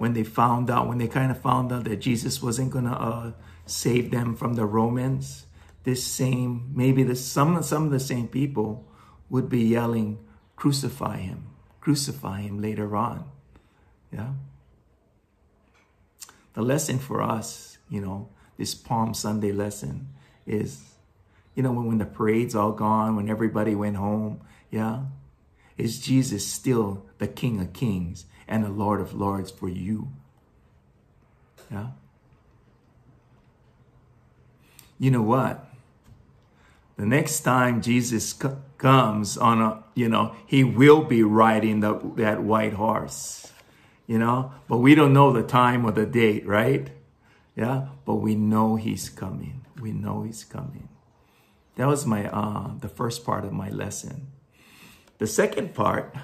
when 0.00 0.14
they 0.14 0.24
found 0.24 0.70
out, 0.70 0.88
when 0.88 0.96
they 0.96 1.06
kind 1.06 1.30
of 1.30 1.38
found 1.42 1.70
out 1.70 1.84
that 1.84 1.96
Jesus 1.96 2.42
wasn't 2.42 2.70
going 2.70 2.86
to 2.86 2.90
uh, 2.90 3.32
save 3.66 4.10
them 4.10 4.34
from 4.34 4.54
the 4.54 4.64
Romans, 4.64 5.44
this 5.84 6.02
same, 6.02 6.72
maybe 6.74 7.02
the, 7.02 7.14
some, 7.14 7.62
some 7.62 7.84
of 7.84 7.90
the 7.90 8.00
same 8.00 8.26
people 8.26 8.88
would 9.28 9.50
be 9.50 9.60
yelling, 9.60 10.18
crucify 10.56 11.18
him, 11.18 11.48
crucify 11.82 12.40
him 12.40 12.62
later 12.62 12.96
on. 12.96 13.30
Yeah. 14.10 14.30
The 16.54 16.62
lesson 16.62 16.98
for 16.98 17.20
us, 17.20 17.76
you 17.90 18.00
know, 18.00 18.30
this 18.56 18.74
Palm 18.74 19.12
Sunday 19.12 19.52
lesson 19.52 20.08
is, 20.46 20.82
you 21.54 21.62
know, 21.62 21.72
when, 21.72 21.84
when 21.84 21.98
the 21.98 22.06
parade's 22.06 22.54
all 22.54 22.72
gone, 22.72 23.16
when 23.16 23.28
everybody 23.28 23.74
went 23.74 23.96
home, 23.96 24.40
yeah, 24.70 25.02
is 25.76 26.00
Jesus 26.00 26.46
still 26.46 27.04
the 27.18 27.28
King 27.28 27.60
of 27.60 27.74
Kings 27.74 28.24
and 28.50 28.64
the 28.64 28.68
Lord 28.68 29.00
of 29.00 29.14
Lords 29.14 29.50
for 29.50 29.68
you? 29.68 30.08
Yeah. 31.70 31.88
You 34.98 35.10
know 35.10 35.22
what? 35.22 35.66
The 36.96 37.06
next 37.06 37.40
time 37.40 37.80
Jesus 37.80 38.34
comes 38.76 39.38
on 39.38 39.62
a, 39.62 39.84
you 39.94 40.08
know, 40.08 40.34
he 40.46 40.64
will 40.64 41.02
be 41.02 41.22
riding 41.22 41.80
the, 41.80 41.98
that 42.16 42.42
white 42.42 42.74
horse, 42.74 43.50
you 44.06 44.18
know, 44.18 44.52
but 44.68 44.78
we 44.78 44.94
don't 44.94 45.14
know 45.14 45.32
the 45.32 45.42
time 45.42 45.86
or 45.86 45.92
the 45.92 46.04
date, 46.04 46.46
right? 46.46 46.90
Yeah, 47.56 47.86
but 48.04 48.16
we 48.16 48.34
know 48.34 48.76
he's 48.76 49.08
coming. 49.08 49.64
We 49.80 49.92
know 49.92 50.22
he's 50.22 50.44
coming. 50.44 50.88
That 51.76 51.86
was 51.86 52.04
my, 52.04 52.26
uh, 52.26 52.72
the 52.78 52.88
first 52.88 53.24
part 53.24 53.44
of 53.46 53.52
my 53.52 53.70
lesson. 53.70 54.26
The 55.16 55.26
second 55.26 55.74
part, 55.74 56.14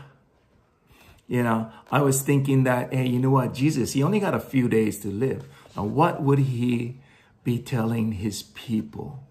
you 1.28 1.42
know, 1.42 1.70
I 1.90 2.02
was 2.02 2.22
thinking 2.22 2.64
that, 2.64 2.92
hey, 2.92 3.06
you 3.06 3.18
know 3.18 3.30
what, 3.30 3.52
Jesus, 3.52 3.92
he 3.92 4.02
only 4.02 4.20
got 4.20 4.34
a 4.34 4.40
few 4.40 4.68
days 4.68 5.00
to 5.00 5.08
live. 5.08 5.44
Now, 5.76 5.84
what 5.84 6.22
would 6.22 6.38
he 6.38 7.00
be 7.42 7.58
telling 7.58 8.12
his 8.12 8.42
people? 8.42 9.24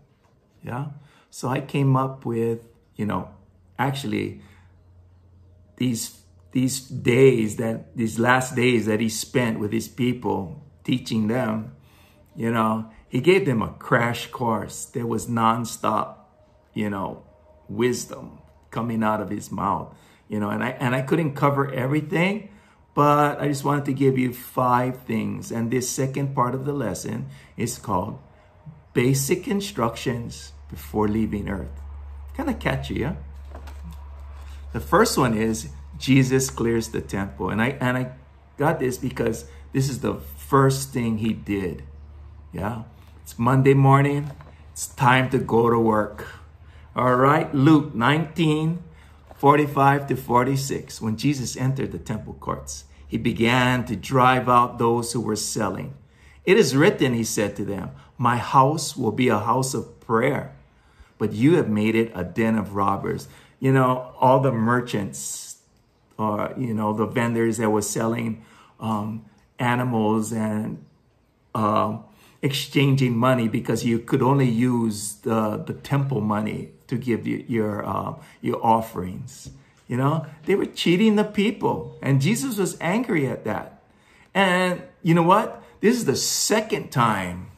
Yeah. 0.63 0.87
So 1.29 1.47
I 1.47 1.61
came 1.61 1.95
up 1.95 2.25
with, 2.25 2.67
you 2.95 3.05
know, 3.05 3.29
actually 3.77 4.41
these 5.77 6.21
these 6.51 6.79
days 6.79 7.57
that 7.57 7.95
these 7.97 8.17
last 8.17 8.55
days 8.55 8.85
that 8.85 9.01
he 9.01 9.09
spent 9.09 9.59
with 9.59 9.73
his 9.73 9.89
people 9.89 10.63
teaching 10.85 11.27
them, 11.27 11.75
you 12.35 12.49
know, 12.49 12.89
he 13.09 13.19
gave 13.19 13.45
them 13.45 13.61
a 13.61 13.69
crash 13.73 14.27
course. 14.27 14.85
There 14.85 15.05
was 15.05 15.27
nonstop, 15.27 16.15
you 16.73 16.89
know, 16.89 17.23
wisdom 17.67 18.39
coming 18.71 19.03
out 19.03 19.19
of 19.21 19.29
his 19.29 19.51
mouth. 19.51 19.93
You 20.27 20.39
know, 20.39 20.49
and 20.49 20.63
I 20.63 20.69
and 20.71 20.95
I 20.95 21.01
couldn't 21.01 21.33
cover 21.33 21.71
everything, 21.71 22.49
but 22.93 23.39
I 23.39 23.47
just 23.47 23.63
wanted 23.63 23.85
to 23.85 23.93
give 23.93 24.17
you 24.17 24.33
five 24.33 25.03
things. 25.03 25.51
And 25.51 25.69
this 25.69 25.89
second 25.89 26.35
part 26.35 26.55
of 26.55 26.65
the 26.65 26.73
lesson 26.73 27.27
is 27.57 27.77
called 27.77 28.19
basic 28.93 29.47
instructions 29.47 30.53
before 30.69 31.07
leaving 31.07 31.49
earth. 31.49 31.81
Kind 32.35 32.49
of 32.49 32.59
catchy, 32.59 32.95
yeah? 32.95 33.15
The 34.73 34.79
first 34.79 35.17
one 35.17 35.33
is 35.33 35.69
Jesus 35.97 36.49
clears 36.49 36.89
the 36.89 37.01
temple. 37.01 37.49
And 37.49 37.61
I 37.61 37.77
and 37.79 37.97
I 37.97 38.11
got 38.57 38.79
this 38.79 38.97
because 38.97 39.45
This 39.75 39.89
is 39.89 39.99
the 39.99 40.15
first 40.37 40.93
thing 40.93 41.17
he 41.17 41.33
did. 41.33 41.83
Yeah. 42.53 42.83
It's 43.21 43.37
Monday 43.37 43.73
morning. 43.73 44.31
It's 44.71 44.87
time 44.87 45.29
to 45.31 45.37
go 45.37 45.69
to 45.69 45.77
work. 45.77 46.27
All 46.95 47.15
right. 47.15 47.53
Luke 47.53 47.93
19, 47.93 48.79
45 49.45 50.07
to 50.07 50.15
46. 50.15 51.01
When 51.01 51.17
Jesus 51.17 51.55
entered 51.55 51.91
the 51.91 51.99
temple 51.99 52.33
courts, 52.33 52.85
he 53.07 53.19
began 53.19 53.85
to 53.85 53.95
drive 53.95 54.49
out 54.49 54.79
those 54.79 55.13
who 55.13 55.21
were 55.21 55.35
selling. 55.35 55.93
It 56.45 56.57
is 56.57 56.75
written, 56.75 57.13
he 57.13 57.23
said 57.23 57.55
to 57.57 57.63
them, 57.63 57.91
My 58.17 58.37
house 58.37 58.97
will 58.97 59.11
be 59.11 59.27
a 59.27 59.37
house 59.37 59.75
of 59.75 59.99
prayer, 59.99 60.55
but 61.19 61.31
you 61.31 61.57
have 61.57 61.69
made 61.69 61.93
it 61.93 62.11
a 62.15 62.23
den 62.23 62.57
of 62.57 62.73
robbers. 62.73 63.27
You 63.59 63.71
know, 63.71 64.15
all 64.19 64.39
the 64.39 64.51
merchants, 64.51 65.57
or, 66.17 66.51
you 66.57 66.73
know, 66.73 66.93
the 66.93 67.05
vendors 67.05 67.57
that 67.57 67.69
were 67.69 67.83
selling 67.83 68.43
um, 68.79 69.25
animals 69.59 70.33
and 70.33 70.83
uh, 71.53 71.99
exchanging 72.45 73.17
money 73.17 73.47
because 73.47 73.83
you 73.83 73.97
could 73.97 74.21
only 74.21 74.47
use 74.47 75.15
the, 75.23 75.57
the 75.57 75.73
temple 75.73 76.21
money 76.21 76.69
to 76.85 76.95
give 76.95 77.25
you 77.25 77.43
your, 77.47 77.83
uh, 77.83 78.13
your 78.39 78.63
offerings. 78.63 79.49
You 79.87 79.97
know, 79.97 80.27
they 80.45 80.53
were 80.53 80.67
cheating 80.67 81.15
the 81.15 81.23
people, 81.23 81.97
and 82.03 82.21
Jesus 82.21 82.59
was 82.59 82.77
angry 82.79 83.25
at 83.25 83.45
that. 83.45 83.81
And 84.35 84.83
you 85.01 85.15
know 85.15 85.23
what? 85.23 85.63
This 85.79 85.97
is 85.97 86.05
the 86.05 86.15
second 86.15 86.91
time. 86.91 87.49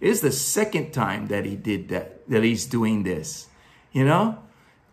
It 0.00 0.08
is 0.08 0.22
the 0.22 0.32
second 0.32 0.92
time 0.92 1.26
that 1.26 1.44
he 1.44 1.54
did 1.54 1.90
that, 1.90 2.26
that 2.30 2.42
he's 2.42 2.64
doing 2.64 3.02
this. 3.02 3.48
You 3.92 4.06
know, 4.06 4.38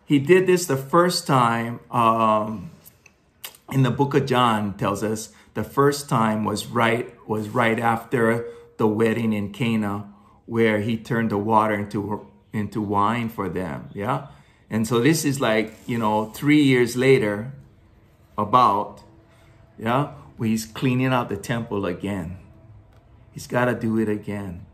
he 0.04 0.18
did 0.18 0.46
this 0.46 0.66
the 0.66 0.76
first 0.76 1.26
time 1.26 1.80
um, 1.90 2.72
in 3.72 3.84
the 3.84 3.90
book 3.90 4.12
of 4.12 4.26
John 4.26 4.74
tells 4.74 5.02
us 5.02 5.30
the 5.54 5.64
first 5.64 6.10
time 6.10 6.44
was 6.44 6.66
right 6.66 7.08
was 7.26 7.48
right 7.48 7.78
after 7.78 8.46
the 8.80 8.86
wedding 8.86 9.34
in 9.34 9.52
Cana, 9.52 10.10
where 10.46 10.80
he 10.80 10.96
turned 10.96 11.28
the 11.28 11.36
water 11.36 11.74
into 11.74 12.26
into 12.50 12.80
wine 12.80 13.28
for 13.28 13.50
them. 13.50 13.90
Yeah, 13.92 14.28
and 14.70 14.88
so 14.88 15.00
this 15.00 15.26
is 15.26 15.38
like 15.38 15.74
you 15.86 15.98
know 15.98 16.30
three 16.30 16.62
years 16.62 16.96
later, 16.96 17.52
about 18.38 19.02
yeah, 19.78 20.12
where 20.38 20.48
he's 20.48 20.64
cleaning 20.64 21.12
out 21.12 21.28
the 21.28 21.36
temple 21.36 21.84
again. 21.84 22.38
He's 23.32 23.46
got 23.46 23.66
to 23.66 23.74
do 23.74 23.98
it 23.98 24.08
again, 24.08 24.64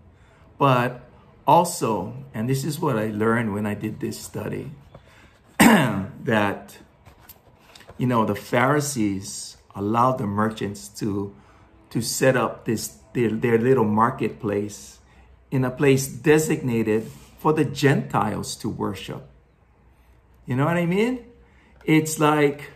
but 0.57 1.03
also, 1.45 2.15
and 2.33 2.49
this 2.49 2.65
is 2.65 2.79
what 2.79 2.97
I 2.97 3.09
learned 3.09 3.53
when 3.55 3.67
I 3.67 3.75
did 3.75 3.99
this 3.99 4.21
study, 4.21 4.71
that 5.59 6.79
you 7.99 8.07
know 8.07 8.25
the 8.25 8.37
Pharisees 8.37 9.57
allowed 9.75 10.19
the 10.19 10.29
merchants 10.29 10.87
to 11.01 11.35
to 11.91 12.01
set 12.01 12.37
up 12.37 12.67
this 12.67 12.99
their, 13.17 13.31
their 13.31 13.59
little 13.59 13.85
marketplace 13.85 14.99
in 15.51 15.65
a 15.65 15.71
place 15.71 16.07
designated 16.07 17.11
for 17.39 17.55
the 17.55 17.65
Gentiles 17.65 18.55
to 18.57 18.69
worship. 18.69 19.27
You 20.45 20.55
know 20.55 20.67
what 20.67 20.77
I 20.77 20.85
mean? 20.85 21.25
It's 21.85 22.19
like 22.21 22.71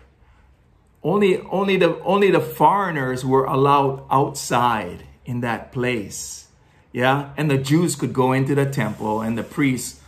only 1.03 1.40
only 1.42 1.76
the 1.76 2.00
only 2.00 2.31
the 2.31 2.40
foreigners 2.40 3.24
were 3.24 3.44
allowed 3.44 4.07
outside 4.11 5.05
in 5.24 5.40
that 5.40 5.72
place. 5.72 6.48
Yeah? 6.92 7.33
And 7.37 7.50
the 7.50 7.59
Jews 7.59 7.94
could 7.94 8.12
go 8.12 8.33
into 8.33 8.55
the 8.55 8.66
temple 8.66 9.20
and 9.20 9.37
the 9.37 9.42
priests 9.42 10.00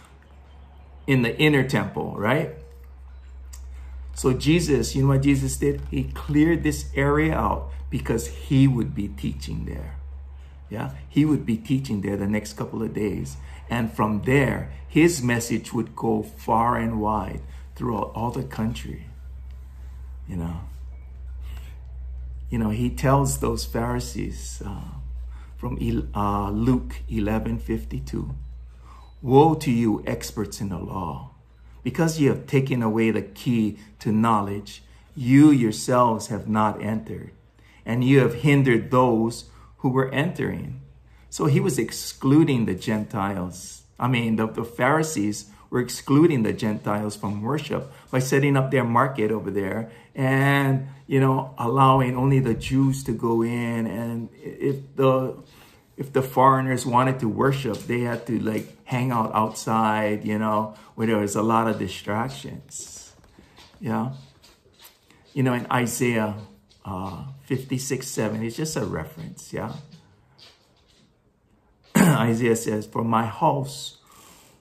in 1.06 1.22
the 1.22 1.36
inner 1.38 1.68
temple, 1.68 2.14
right? 2.16 2.54
So 4.14 4.32
Jesus, 4.32 4.94
you 4.94 5.02
know 5.02 5.08
what 5.08 5.22
Jesus 5.22 5.56
did? 5.56 5.82
He 5.90 6.04
cleared 6.04 6.62
this 6.62 6.86
area 6.94 7.34
out 7.34 7.70
because 7.90 8.28
he 8.28 8.66
would 8.66 8.94
be 8.94 9.08
teaching 9.08 9.66
there. 9.66 10.01
Yeah, 10.72 10.92
he 11.06 11.26
would 11.26 11.44
be 11.44 11.58
teaching 11.58 12.00
there 12.00 12.16
the 12.16 12.26
next 12.26 12.54
couple 12.54 12.82
of 12.82 12.94
days. 12.94 13.37
And 13.68 13.92
from 13.92 14.22
there, 14.22 14.72
his 14.88 15.22
message 15.22 15.74
would 15.74 15.94
go 15.94 16.22
far 16.22 16.78
and 16.78 16.98
wide 16.98 17.42
throughout 17.76 18.12
all 18.14 18.30
the 18.30 18.42
country. 18.42 19.04
You 20.26 20.37
know, 20.37 20.61
you 22.48 22.56
know, 22.56 22.70
he 22.70 22.88
tells 22.88 23.40
those 23.40 23.66
Pharisees 23.66 24.62
uh, 24.64 24.94
from 25.58 25.76
uh, 26.14 26.50
Luke 26.50 26.94
11 27.06 27.58
52 27.58 28.35
Woe 29.20 29.54
to 29.54 29.70
you, 29.70 30.02
experts 30.06 30.62
in 30.62 30.70
the 30.70 30.78
law! 30.78 31.32
Because 31.82 32.18
you 32.18 32.30
have 32.30 32.46
taken 32.46 32.82
away 32.82 33.11
the 33.11 33.20
key 33.20 33.76
to 33.98 34.11
knowledge, 34.11 34.82
you 35.14 35.50
yourselves 35.50 36.28
have 36.28 36.48
not 36.48 36.82
entered, 36.82 37.32
and 37.85 38.02
you 38.02 38.20
have 38.20 38.37
hindered 38.37 38.90
those 38.90 39.50
who 39.82 39.88
were 39.88 40.08
entering. 40.10 40.80
So 41.28 41.46
he 41.46 41.60
was 41.60 41.78
excluding 41.78 42.66
the 42.66 42.74
Gentiles. 42.74 43.82
I 43.98 44.06
mean, 44.06 44.36
the, 44.36 44.46
the 44.46 44.64
Pharisees 44.64 45.50
were 45.70 45.80
excluding 45.80 46.44
the 46.44 46.52
Gentiles 46.52 47.16
from 47.16 47.42
worship 47.42 47.92
by 48.10 48.20
setting 48.20 48.56
up 48.56 48.70
their 48.70 48.84
market 48.84 49.32
over 49.32 49.50
there 49.50 49.90
and, 50.14 50.86
you 51.06 51.18
know, 51.18 51.54
allowing 51.58 52.16
only 52.16 52.38
the 52.38 52.54
Jews 52.54 53.02
to 53.04 53.12
go 53.12 53.42
in. 53.42 53.86
And 53.86 54.28
if 54.40 54.94
the 54.94 55.36
if 55.96 56.12
the 56.12 56.22
foreigners 56.22 56.86
wanted 56.86 57.18
to 57.20 57.28
worship, 57.28 57.78
they 57.86 58.00
had 58.00 58.26
to 58.26 58.38
like 58.38 58.66
hang 58.84 59.10
out 59.10 59.34
outside, 59.34 60.24
you 60.24 60.38
know, 60.38 60.74
where 60.94 61.06
there 61.06 61.18
was 61.18 61.34
a 61.34 61.42
lot 61.42 61.66
of 61.66 61.78
distractions. 61.78 63.14
Yeah. 63.80 64.12
You 65.34 65.42
know, 65.42 65.54
in 65.54 65.66
Isaiah 65.72 66.36
uh, 66.84 67.24
56 67.56 68.06
7, 68.06 68.42
it's 68.42 68.56
just 68.56 68.76
a 68.76 68.84
reference. 68.84 69.52
Yeah. 69.52 69.74
Isaiah 71.96 72.56
says, 72.56 72.86
For 72.86 73.04
my 73.04 73.26
house 73.26 73.98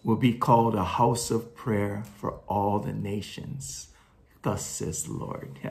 will 0.03 0.17
be 0.17 0.33
called 0.33 0.75
a 0.75 0.83
house 0.83 1.31
of 1.31 1.55
prayer 1.55 2.03
for 2.17 2.39
all 2.47 2.79
the 2.79 2.93
nations. 2.93 3.87
Thus 4.41 4.65
says 4.65 5.03
the 5.03 5.13
Lord. 5.13 5.59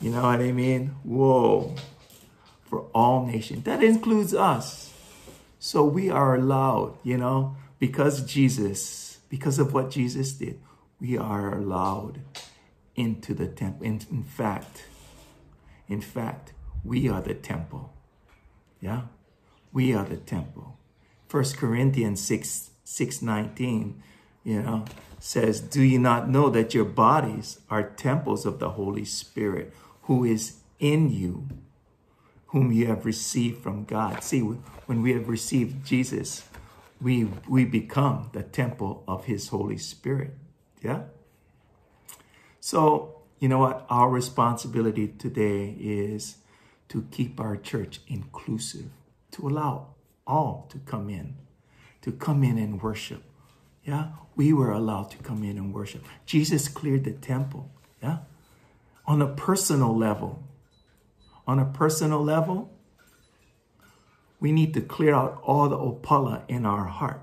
you 0.00 0.10
know 0.10 0.22
what 0.22 0.40
I 0.40 0.52
mean? 0.52 0.94
Whoa 1.02 1.74
for 2.70 2.86
all 2.94 3.26
nations. 3.26 3.64
That 3.64 3.82
includes 3.82 4.32
us. 4.32 4.94
So 5.58 5.84
we 5.84 6.08
are 6.08 6.36
allowed, 6.36 6.96
you 7.02 7.18
know, 7.18 7.56
because 7.80 8.22
Jesus, 8.22 9.18
because 9.28 9.58
of 9.58 9.74
what 9.74 9.90
Jesus 9.90 10.32
did, 10.32 10.60
we 11.00 11.18
are 11.18 11.58
allowed 11.58 12.20
into 13.00 13.34
the 13.34 13.46
temple. 13.46 13.86
In, 13.86 14.00
in 14.10 14.22
fact, 14.22 14.84
in 15.88 16.00
fact, 16.00 16.52
we 16.84 17.08
are 17.08 17.20
the 17.20 17.34
temple. 17.34 17.92
Yeah? 18.80 19.02
We 19.72 19.94
are 19.94 20.04
the 20.04 20.16
temple. 20.16 20.78
First 21.28 21.56
Corinthians 21.56 22.20
6, 22.20 22.70
6 22.84 23.22
19, 23.22 24.02
you 24.44 24.62
know, 24.62 24.84
says, 25.18 25.60
Do 25.60 25.82
you 25.82 25.98
not 25.98 26.28
know 26.28 26.50
that 26.50 26.74
your 26.74 26.84
bodies 26.84 27.60
are 27.70 27.82
temples 27.82 28.46
of 28.46 28.58
the 28.58 28.70
Holy 28.70 29.04
Spirit 29.04 29.72
who 30.02 30.24
is 30.24 30.58
in 30.78 31.10
you? 31.10 31.48
whom 32.50 32.72
you 32.72 32.86
have 32.86 33.06
received 33.06 33.62
from 33.62 33.84
God. 33.84 34.24
See, 34.24 34.40
when 34.40 35.02
we 35.02 35.12
have 35.12 35.28
received 35.28 35.86
Jesus, 35.86 36.44
we, 37.00 37.24
we 37.48 37.64
become 37.64 38.28
the 38.32 38.42
temple 38.42 39.04
of 39.06 39.26
his 39.26 39.48
Holy 39.48 39.78
Spirit. 39.78 40.36
Yeah? 40.82 41.02
So, 42.60 43.22
you 43.38 43.48
know 43.48 43.58
what? 43.58 43.86
Our 43.88 44.10
responsibility 44.10 45.08
today 45.08 45.74
is 45.80 46.36
to 46.90 47.06
keep 47.10 47.40
our 47.40 47.56
church 47.56 48.00
inclusive, 48.06 48.90
to 49.32 49.48
allow 49.48 49.94
all 50.26 50.66
to 50.70 50.78
come 50.78 51.08
in, 51.08 51.36
to 52.02 52.12
come 52.12 52.44
in 52.44 52.58
and 52.58 52.82
worship. 52.82 53.22
Yeah? 53.84 54.08
We 54.36 54.52
were 54.52 54.70
allowed 54.70 55.10
to 55.12 55.18
come 55.18 55.42
in 55.42 55.56
and 55.56 55.72
worship. 55.72 56.04
Jesus 56.26 56.68
cleared 56.68 57.04
the 57.04 57.12
temple. 57.12 57.70
Yeah? 58.02 58.18
On 59.06 59.22
a 59.22 59.26
personal 59.26 59.96
level, 59.96 60.42
on 61.46 61.58
a 61.58 61.64
personal 61.64 62.22
level, 62.22 62.70
we 64.38 64.52
need 64.52 64.74
to 64.74 64.80
clear 64.80 65.14
out 65.14 65.40
all 65.42 65.68
the 65.68 65.76
opala 65.76 66.42
in 66.48 66.66
our 66.66 66.84
heart. 66.84 67.22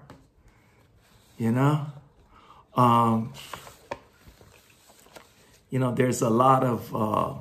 You 1.38 1.52
know? 1.52 1.88
Um, 2.76 3.34
you 5.70 5.80
know, 5.80 5.94
there's 5.94 6.22
a 6.22 6.30
lot 6.30 6.64
of 6.64 6.96
uh, 6.96 7.34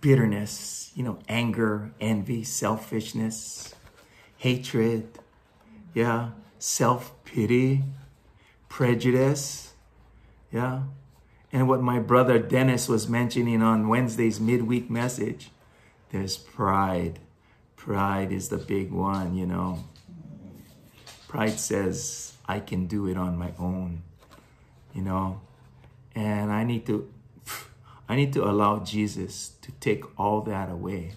bitterness, 0.00 0.92
you 0.94 1.02
know, 1.02 1.18
anger, 1.28 1.92
envy, 2.00 2.44
selfishness, 2.44 3.74
hatred, 4.36 5.18
yeah, 5.94 6.30
self 6.58 7.12
pity, 7.24 7.82
prejudice, 8.68 9.72
yeah, 10.52 10.82
and 11.52 11.68
what 11.68 11.82
my 11.82 11.98
brother 11.98 12.38
Dennis 12.38 12.88
was 12.88 13.08
mentioning 13.08 13.62
on 13.62 13.88
Wednesday's 13.88 14.38
midweek 14.38 14.90
message, 14.90 15.50
there's 16.10 16.36
pride. 16.36 17.18
Pride 17.76 18.32
is 18.32 18.48
the 18.48 18.58
big 18.58 18.90
one, 18.90 19.34
you 19.34 19.46
know. 19.46 19.84
Pride 21.26 21.58
says, 21.58 22.34
I 22.46 22.60
can 22.60 22.86
do 22.86 23.06
it 23.06 23.16
on 23.16 23.36
my 23.36 23.52
own, 23.58 24.02
you 24.94 25.02
know. 25.02 25.40
And 26.18 26.50
I 26.50 26.64
need 26.64 26.84
to, 26.86 27.08
I 28.08 28.16
need 28.16 28.32
to 28.32 28.42
allow 28.44 28.80
Jesus 28.80 29.50
to 29.62 29.70
take 29.78 30.02
all 30.18 30.40
that 30.40 30.68
away. 30.68 31.12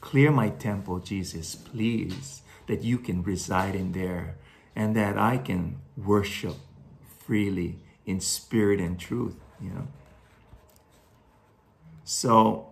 Clear 0.00 0.30
my 0.30 0.48
temple, 0.48 0.98
Jesus, 0.98 1.54
please, 1.54 2.40
that 2.66 2.82
you 2.82 2.96
can 2.96 3.22
reside 3.22 3.74
in 3.74 3.92
there 3.92 4.38
and 4.74 4.96
that 4.96 5.18
I 5.18 5.36
can 5.36 5.80
worship 5.94 6.56
freely 7.18 7.80
in 8.06 8.18
spirit 8.18 8.80
and 8.80 8.98
truth, 8.98 9.36
you 9.60 9.68
know. 9.68 9.88
So 12.02 12.70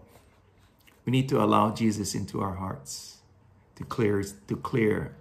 we 1.05 1.13
need 1.13 1.29
to 1.29 1.43
allow 1.45 1.75
Jesus 1.75 2.15
into 2.15 2.41
our 2.41 2.55
hearts 2.55 3.19
to 3.77 3.85
clear 3.85 4.23
to 4.23 4.57
clear 4.57 5.15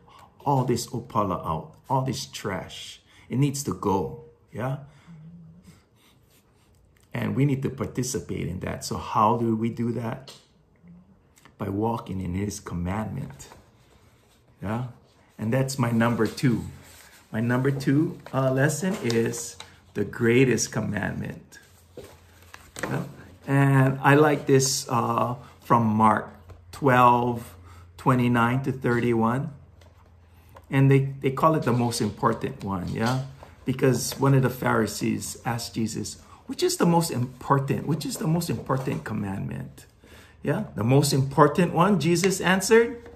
all 0.45 0.63
this 0.63 0.88
opala 0.88 1.45
out, 1.45 1.75
all 1.89 2.03
this 2.03 2.25
trash. 2.25 3.01
It 3.27 3.38
needs 3.38 3.63
to 3.63 3.73
go, 3.73 4.23
yeah? 4.53 4.77
And 7.17 7.36
we 7.36 7.45
need 7.45 7.63
to 7.63 7.69
participate 7.71 8.47
in 8.47 8.60
that. 8.60 8.86
So 8.86 8.97
how 8.97 9.38
do 9.38 9.56
we 9.56 9.69
do 9.69 9.91
that? 9.93 10.32
By 11.58 11.69
walking 11.69 12.21
in 12.21 12.36
his 12.36 12.60
commandment. 12.60 13.49
Yeah? 14.62 14.89
And 15.39 15.51
that's 15.51 15.80
my 15.80 15.89
number 15.89 16.27
two. 16.27 16.65
My 17.32 17.41
number 17.41 17.71
two 17.71 18.19
uh, 18.32 18.51
lesson 18.51 18.95
is 19.03 19.58
the 19.95 20.06
greatest 20.06 20.71
commandment. 20.71 21.58
Yeah? 22.84 23.03
And 23.47 23.99
I 24.03 24.13
like 24.13 24.45
this 24.45 24.88
uh, 24.88 25.36
from 25.62 25.88
Mark 25.88 26.30
12, 26.73 27.56
29 27.97 28.62
to 28.62 28.71
31. 28.71 29.49
And 30.69 30.91
they, 30.91 31.15
they 31.19 31.32
call 31.32 31.56
it 31.56 31.63
the 31.63 31.73
most 31.73 31.99
important 31.99 32.63
one, 32.63 32.89
yeah? 32.89 33.23
Because 33.65 34.19
one 34.19 34.36
of 34.36 34.43
the 34.43 34.49
Pharisees 34.51 35.38
asked 35.45 35.73
Jesus, 35.73 36.21
which 36.47 36.63
is 36.63 36.77
the 36.77 36.86
most 36.86 37.12
important? 37.12 37.88
Which 37.88 38.05
is 38.05 38.17
the 38.17 38.27
most 38.27 38.49
important 38.49 39.03
commandment? 39.03 39.86
Yeah, 40.41 40.65
the 40.75 40.83
most 40.83 41.13
important 41.13 41.73
one, 41.73 41.99
Jesus 41.99 42.39
answered, 42.41 43.10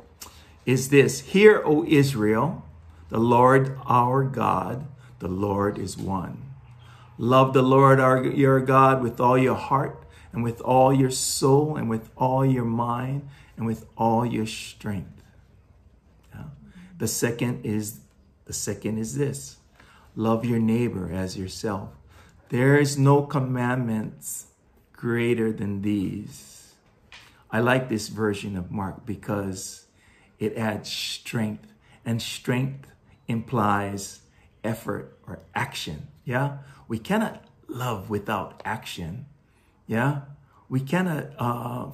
is 0.66 0.90
this 0.90 1.22
Hear, 1.22 1.62
O 1.66 1.86
Israel, 1.86 2.66
the 3.10 3.20
Lord 3.20 3.78
our 3.86 4.24
God, 4.24 4.86
the 5.20 5.28
Lord 5.28 5.78
is 5.78 5.98
one. 5.98 6.44
Love 7.18 7.54
the 7.54 7.62
Lord 7.62 8.00
our, 8.00 8.24
your 8.24 8.60
God 8.60 9.02
with 9.02 9.20
all 9.20 9.38
your 9.38 9.56
heart 9.56 10.04
and 10.34 10.44
with 10.44 10.60
all 10.62 10.94
your 10.94 11.12
soul 11.12 11.76
and 11.78 11.90
with 11.90 12.10
all 12.18 12.46
your 12.46 12.66
mind 12.66 13.28
and 13.56 13.66
with 13.66 13.86
all 13.98 14.26
your 14.26 14.46
strength. 14.46 15.24
Yeah. 16.34 16.46
The 16.98 17.08
second 17.08 17.66
is 17.66 18.00
the 18.46 18.54
second 18.54 18.98
is 18.98 19.16
this. 19.16 19.58
Love 20.16 20.44
your 20.44 20.60
neighbor 20.60 21.10
as 21.14 21.38
yourself. 21.38 21.90
There 22.52 22.76
is 22.76 22.98
no 22.98 23.22
commandments 23.24 24.48
greater 24.92 25.54
than 25.54 25.84
these. 25.84 26.74
I 27.50 27.62
like 27.62 27.88
this 27.88 28.10
version 28.10 28.58
of 28.58 28.70
Mark 28.70 29.06
because 29.06 29.88
it 30.38 30.58
adds 30.58 30.92
strength, 30.92 31.72
and 32.06 32.22
strength 32.22 32.92
implies 33.26 34.28
effort 34.66 35.18
or 35.26 35.40
action. 35.56 36.10
Yeah? 36.26 36.58
We 36.90 37.00
cannot 37.00 37.42
love 37.70 38.10
without 38.10 38.62
action. 38.66 39.28
Yeah? 39.88 40.24
We 40.68 40.82
cannot 40.82 41.28
uh, 41.40 41.92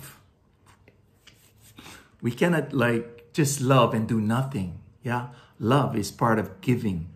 we 2.20 2.32
cannot 2.32 2.74
like 2.74 3.32
just 3.32 3.62
love 3.62 3.93
and 3.93 4.08
do 4.08 4.20
nothing. 4.20 4.80
Yeah? 5.04 5.28
Love 5.60 5.96
is 5.96 6.10
part 6.10 6.39
of 6.39 6.62
giving. 6.62 7.10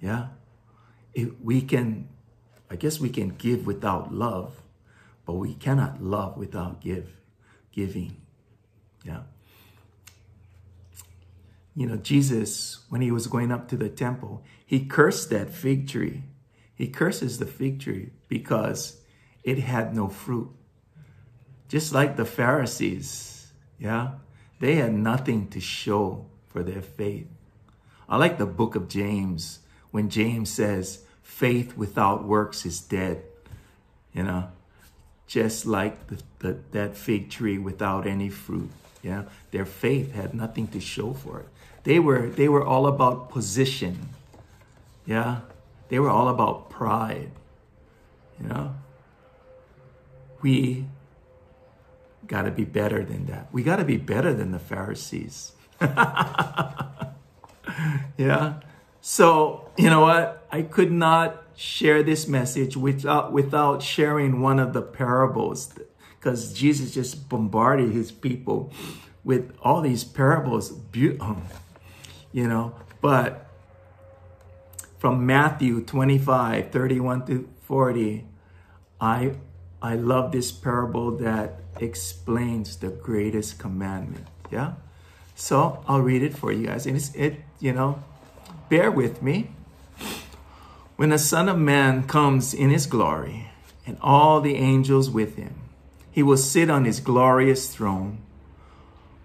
Yeah? 0.00 0.28
If 1.12 1.30
we 1.42 1.60
can 1.60 2.13
I 2.70 2.76
guess 2.76 2.98
we 2.98 3.10
can 3.10 3.30
give 3.30 3.66
without 3.66 4.12
love, 4.12 4.62
but 5.26 5.34
we 5.34 5.54
cannot 5.54 6.02
love 6.02 6.36
without 6.36 6.80
give, 6.80 7.16
giving. 7.72 8.16
Yeah. 9.04 9.22
You 11.76 11.86
know, 11.86 11.96
Jesus, 11.96 12.80
when 12.88 13.00
he 13.00 13.10
was 13.10 13.26
going 13.26 13.50
up 13.50 13.68
to 13.68 13.76
the 13.76 13.88
temple, 13.88 14.42
he 14.64 14.84
cursed 14.84 15.30
that 15.30 15.50
fig 15.50 15.88
tree. 15.88 16.22
He 16.74 16.88
curses 16.88 17.38
the 17.38 17.46
fig 17.46 17.80
tree 17.80 18.10
because 18.28 19.00
it 19.42 19.58
had 19.58 19.94
no 19.94 20.08
fruit. 20.08 20.50
Just 21.68 21.92
like 21.92 22.16
the 22.16 22.24
Pharisees, 22.24 23.52
yeah, 23.78 24.12
they 24.60 24.76
had 24.76 24.94
nothing 24.94 25.48
to 25.48 25.60
show 25.60 26.26
for 26.48 26.62
their 26.62 26.82
faith. 26.82 27.26
I 28.08 28.16
like 28.16 28.38
the 28.38 28.46
book 28.46 28.74
of 28.76 28.88
James 28.88 29.60
when 29.90 30.08
James 30.08 30.50
says, 30.50 31.03
faith 31.24 31.76
without 31.76 32.22
works 32.24 32.64
is 32.64 32.80
dead. 32.80 33.24
You 34.12 34.22
know, 34.22 34.48
just 35.26 35.66
like 35.66 36.06
the, 36.06 36.22
the, 36.38 36.58
that 36.70 36.96
fig 36.96 37.30
tree 37.30 37.58
without 37.58 38.06
any 38.06 38.28
fruit. 38.28 38.70
Yeah, 39.02 39.24
their 39.50 39.66
faith 39.66 40.12
had 40.12 40.32
nothing 40.32 40.68
to 40.68 40.80
show 40.80 41.12
for 41.12 41.40
it. 41.40 41.48
They 41.82 41.98
were 41.98 42.28
they 42.28 42.48
were 42.48 42.64
all 42.64 42.86
about 42.86 43.28
position. 43.30 44.10
Yeah, 45.04 45.40
they 45.88 45.98
were 45.98 46.08
all 46.08 46.28
about 46.28 46.70
pride. 46.70 47.30
You 48.40 48.48
know, 48.48 48.74
we 50.40 50.86
got 52.26 52.42
to 52.42 52.50
be 52.50 52.64
better 52.64 53.04
than 53.04 53.26
that. 53.26 53.48
We 53.52 53.62
got 53.62 53.76
to 53.76 53.84
be 53.84 53.96
better 53.96 54.32
than 54.32 54.52
the 54.52 54.58
Pharisees. 54.58 55.52
yeah. 58.16 58.54
So, 59.00 59.68
you 59.76 59.90
know 59.90 60.00
what? 60.00 60.43
I 60.54 60.62
could 60.62 60.92
not 60.92 61.42
share 61.56 62.04
this 62.04 62.28
message 62.28 62.76
without 62.76 63.32
without 63.32 63.82
sharing 63.82 64.40
one 64.40 64.60
of 64.60 64.72
the 64.72 64.82
parables 64.82 65.76
because 66.16 66.52
Jesus 66.52 66.94
just 66.94 67.28
bombarded 67.28 67.90
his 67.90 68.12
people 68.12 68.72
with 69.24 69.52
all 69.62 69.80
these 69.80 70.04
parables, 70.04 70.72
um, 71.18 71.42
you 72.30 72.46
know, 72.46 72.72
but 73.00 73.50
from 74.98 75.26
Matthew 75.26 75.80
25, 75.80 76.70
31 76.70 77.26
to 77.26 77.48
40, 77.62 78.24
I 79.00 79.32
I 79.82 79.96
love 79.96 80.30
this 80.30 80.52
parable 80.52 81.16
that 81.16 81.62
explains 81.80 82.76
the 82.76 82.90
greatest 82.90 83.58
commandment. 83.58 84.28
Yeah. 84.52 84.74
So 85.34 85.82
I'll 85.88 86.02
read 86.02 86.22
it 86.22 86.38
for 86.38 86.52
you 86.52 86.68
guys. 86.68 86.86
And 86.86 86.96
it's 86.96 87.12
it, 87.16 87.40
you 87.58 87.72
know, 87.72 88.04
bear 88.68 88.92
with 88.92 89.20
me. 89.20 89.50
When 90.96 91.08
the 91.08 91.18
Son 91.18 91.48
of 91.48 91.58
Man 91.58 92.04
comes 92.04 92.54
in 92.54 92.70
his 92.70 92.86
glory 92.86 93.50
and 93.84 93.98
all 94.00 94.40
the 94.40 94.54
angels 94.54 95.10
with 95.10 95.34
him, 95.34 95.54
he 96.08 96.22
will 96.22 96.36
sit 96.36 96.70
on 96.70 96.84
his 96.84 97.00
glorious 97.00 97.68
throne. 97.68 98.18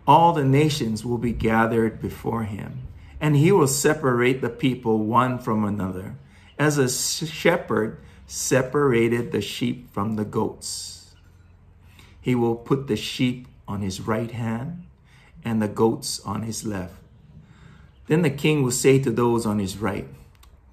All 0.08 0.34
the 0.34 0.44
nations 0.44 1.06
will 1.06 1.20
be 1.20 1.32
gathered 1.32 2.02
before 2.02 2.46
him, 2.46 2.88
and 3.22 3.36
he 3.36 3.52
will 3.52 3.68
separate 3.68 4.42
the 4.42 4.50
people 4.50 4.98
one 5.06 5.38
from 5.38 5.64
another, 5.64 6.16
as 6.58 6.80
a 6.80 6.90
shepherd 6.90 8.00
separated 8.26 9.32
the 9.32 9.42
sheep 9.42 9.94
from 9.94 10.16
the 10.16 10.26
goats. 10.26 11.14
He 12.20 12.34
will 12.34 12.56
put 12.56 12.88
the 12.88 12.96
sheep 12.96 13.48
on 13.68 13.82
his 13.82 14.02
right 14.02 14.32
hand 14.32 14.86
and 15.46 15.62
the 15.62 15.68
goats 15.68 16.20
on 16.22 16.42
his 16.42 16.66
left. 16.66 16.96
Then 18.08 18.24
the 18.24 18.32
king 18.32 18.64
will 18.64 18.72
say 18.72 18.98
to 18.98 19.12
those 19.12 19.46
on 19.46 19.60
his 19.60 19.78
right, 19.78 20.08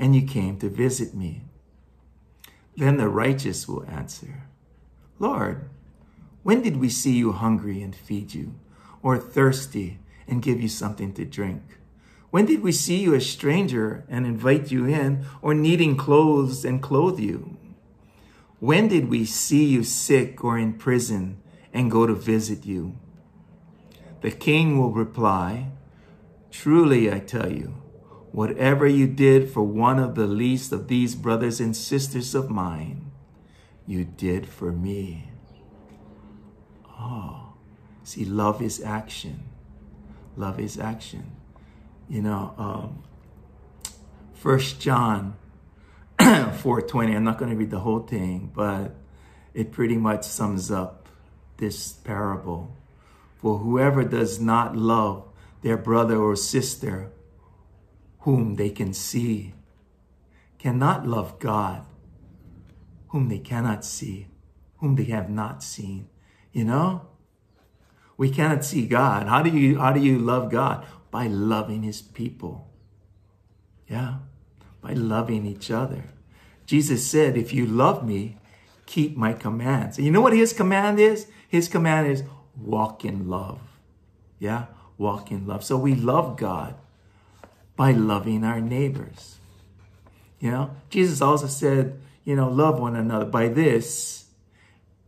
and 0.00 0.16
you 0.16 0.22
came 0.22 0.56
to 0.56 0.70
visit 0.70 1.14
me. 1.14 1.42
Then 2.74 2.96
the 2.96 3.10
righteous 3.10 3.68
will 3.68 3.84
answer, 3.84 4.44
Lord, 5.18 5.68
when 6.42 6.62
did 6.62 6.78
we 6.78 6.88
see 6.88 7.12
you 7.12 7.32
hungry 7.32 7.82
and 7.82 7.94
feed 7.94 8.32
you, 8.32 8.54
or 9.02 9.18
thirsty 9.18 9.98
and 10.26 10.40
give 10.40 10.58
you 10.58 10.68
something 10.68 11.12
to 11.12 11.26
drink? 11.26 11.62
When 12.30 12.46
did 12.46 12.62
we 12.62 12.72
see 12.72 12.96
you 12.96 13.12
a 13.12 13.20
stranger 13.20 14.04
and 14.08 14.24
invite 14.24 14.70
you 14.70 14.86
in, 14.86 15.26
or 15.42 15.52
needing 15.52 15.98
clothes 15.98 16.64
and 16.64 16.82
clothe 16.82 17.20
you? 17.20 17.58
When 18.58 18.88
did 18.88 19.10
we 19.10 19.26
see 19.26 19.66
you 19.66 19.84
sick 19.84 20.42
or 20.42 20.56
in 20.56 20.74
prison 20.74 21.42
and 21.74 21.90
go 21.90 22.06
to 22.06 22.14
visit 22.14 22.64
you? 22.64 22.96
The 24.22 24.30
king 24.30 24.78
will 24.78 24.92
reply, 24.92 25.72
Truly 26.50 27.12
I 27.12 27.18
tell 27.18 27.52
you, 27.52 27.74
Whatever 28.32 28.86
you 28.86 29.08
did 29.08 29.50
for 29.50 29.62
one 29.62 29.98
of 29.98 30.14
the 30.14 30.26
least 30.26 30.72
of 30.72 30.86
these 30.86 31.14
brothers 31.14 31.60
and 31.60 31.76
sisters 31.76 32.34
of 32.34 32.48
mine, 32.48 33.10
you 33.86 34.04
did 34.04 34.46
for 34.48 34.70
me. 34.70 35.30
Oh, 36.88 37.54
see, 38.04 38.24
love 38.24 38.62
is 38.62 38.80
action. 38.82 39.44
Love 40.36 40.60
is 40.60 40.78
action. 40.78 41.32
You 42.08 42.22
know, 42.22 42.54
um, 42.56 43.02
First 44.32 44.80
John 44.80 45.36
4:20. 46.18 47.16
I'm 47.16 47.24
not 47.24 47.38
going 47.38 47.50
to 47.50 47.56
read 47.56 47.70
the 47.70 47.80
whole 47.80 48.00
thing, 48.00 48.52
but 48.54 48.94
it 49.54 49.72
pretty 49.72 49.96
much 49.96 50.24
sums 50.24 50.70
up 50.70 51.08
this 51.56 51.92
parable. 51.92 52.76
For 53.38 53.58
whoever 53.58 54.04
does 54.04 54.38
not 54.38 54.76
love 54.76 55.24
their 55.62 55.76
brother 55.76 56.16
or 56.16 56.36
sister 56.36 57.10
whom 58.20 58.56
they 58.56 58.70
can 58.70 58.92
see 58.92 59.54
cannot 60.58 61.06
love 61.06 61.38
God 61.38 61.86
whom 63.10 63.28
they 63.28 63.38
cannot 63.38 63.84
see, 63.84 64.28
whom 64.78 64.94
they 64.96 65.04
have 65.04 65.28
not 65.28 65.62
seen. 65.62 66.08
You 66.52 66.64
know? 66.64 67.08
We 68.16 68.30
cannot 68.30 68.64
see 68.64 68.86
God. 68.86 69.26
How 69.26 69.42
do 69.42 69.50
you 69.50 69.78
how 69.78 69.92
do 69.92 70.00
you 70.00 70.18
love 70.18 70.50
God? 70.50 70.86
By 71.10 71.26
loving 71.26 71.82
his 71.82 72.00
people. 72.00 72.70
Yeah. 73.88 74.18
By 74.80 74.92
loving 74.92 75.44
each 75.44 75.70
other. 75.70 76.04
Jesus 76.66 77.06
said, 77.06 77.36
if 77.36 77.52
you 77.52 77.66
love 77.66 78.06
me, 78.06 78.36
keep 78.86 79.16
my 79.16 79.32
commands. 79.32 79.96
And 79.96 80.06
you 80.06 80.12
know 80.12 80.20
what 80.20 80.32
his 80.32 80.52
command 80.52 81.00
is? 81.00 81.26
His 81.48 81.68
command 81.68 82.06
is 82.06 82.22
walk 82.56 83.04
in 83.04 83.28
love. 83.28 83.60
Yeah? 84.38 84.66
Walk 84.98 85.32
in 85.32 85.46
love. 85.46 85.64
So 85.64 85.76
we 85.76 85.96
love 85.96 86.36
God 86.36 86.76
by 87.80 87.92
loving 87.92 88.44
our 88.44 88.60
neighbors. 88.60 89.38
You 90.38 90.50
know, 90.50 90.70
Jesus 90.90 91.22
also 91.22 91.46
said, 91.46 91.98
you 92.26 92.36
know, 92.36 92.46
love 92.46 92.78
one 92.78 92.94
another. 92.94 93.24
By 93.24 93.48
this, 93.48 94.26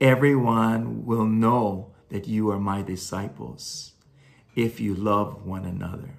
everyone 0.01 1.05
will 1.05 1.27
know 1.27 1.91
that 2.09 2.27
you 2.27 2.51
are 2.51 2.59
my 2.59 2.81
disciples 2.81 3.93
if 4.57 4.81
you 4.81 4.95
love 4.95 5.45
one 5.45 5.67
another. 5.67 6.15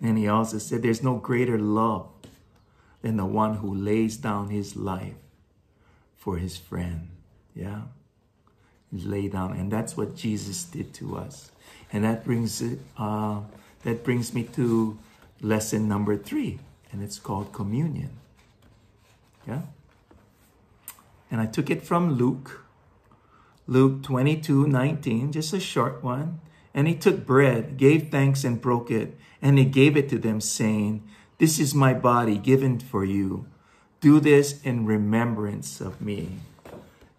And 0.00 0.16
he 0.16 0.26
also 0.26 0.56
said, 0.56 0.80
there's 0.80 1.02
no 1.02 1.16
greater 1.16 1.58
love 1.58 2.08
than 3.02 3.18
the 3.18 3.26
one 3.26 3.56
who 3.56 3.74
lays 3.74 4.16
down 4.16 4.48
his 4.48 4.74
life 4.74 5.20
for 6.16 6.38
his 6.38 6.56
friend. 6.56 7.10
Yeah. 7.54 7.82
Lay 8.90 9.28
down. 9.28 9.52
And 9.52 9.70
that's 9.70 9.98
what 9.98 10.16
Jesus 10.16 10.64
did 10.64 10.94
to 10.94 11.18
us. 11.18 11.52
And 11.92 12.04
that 12.04 12.24
brings 12.24 12.62
it, 12.62 12.78
uh, 12.96 13.40
that 13.82 14.04
brings 14.04 14.34
me 14.34 14.44
to 14.44 14.98
lesson 15.40 15.88
number 15.88 16.16
three, 16.16 16.58
and 16.92 17.02
it's 17.02 17.18
called 17.18 17.52
communion. 17.52 18.10
Yeah? 19.46 19.62
And 21.30 21.40
I 21.40 21.46
took 21.46 21.70
it 21.70 21.82
from 21.82 22.14
Luke, 22.14 22.64
Luke 23.66 24.02
22 24.02 24.66
19, 24.66 25.32
just 25.32 25.52
a 25.52 25.60
short 25.60 26.02
one. 26.02 26.40
And 26.74 26.86
he 26.86 26.94
took 26.94 27.26
bread, 27.26 27.76
gave 27.76 28.10
thanks, 28.10 28.44
and 28.44 28.60
broke 28.60 28.90
it. 28.90 29.18
And 29.42 29.58
he 29.58 29.64
gave 29.64 29.96
it 29.96 30.08
to 30.10 30.18
them, 30.18 30.40
saying, 30.40 31.02
This 31.38 31.58
is 31.58 31.74
my 31.74 31.94
body 31.94 32.36
given 32.36 32.78
for 32.78 33.04
you. 33.04 33.46
Do 34.00 34.20
this 34.20 34.60
in 34.62 34.86
remembrance 34.86 35.80
of 35.80 36.00
me. 36.00 36.38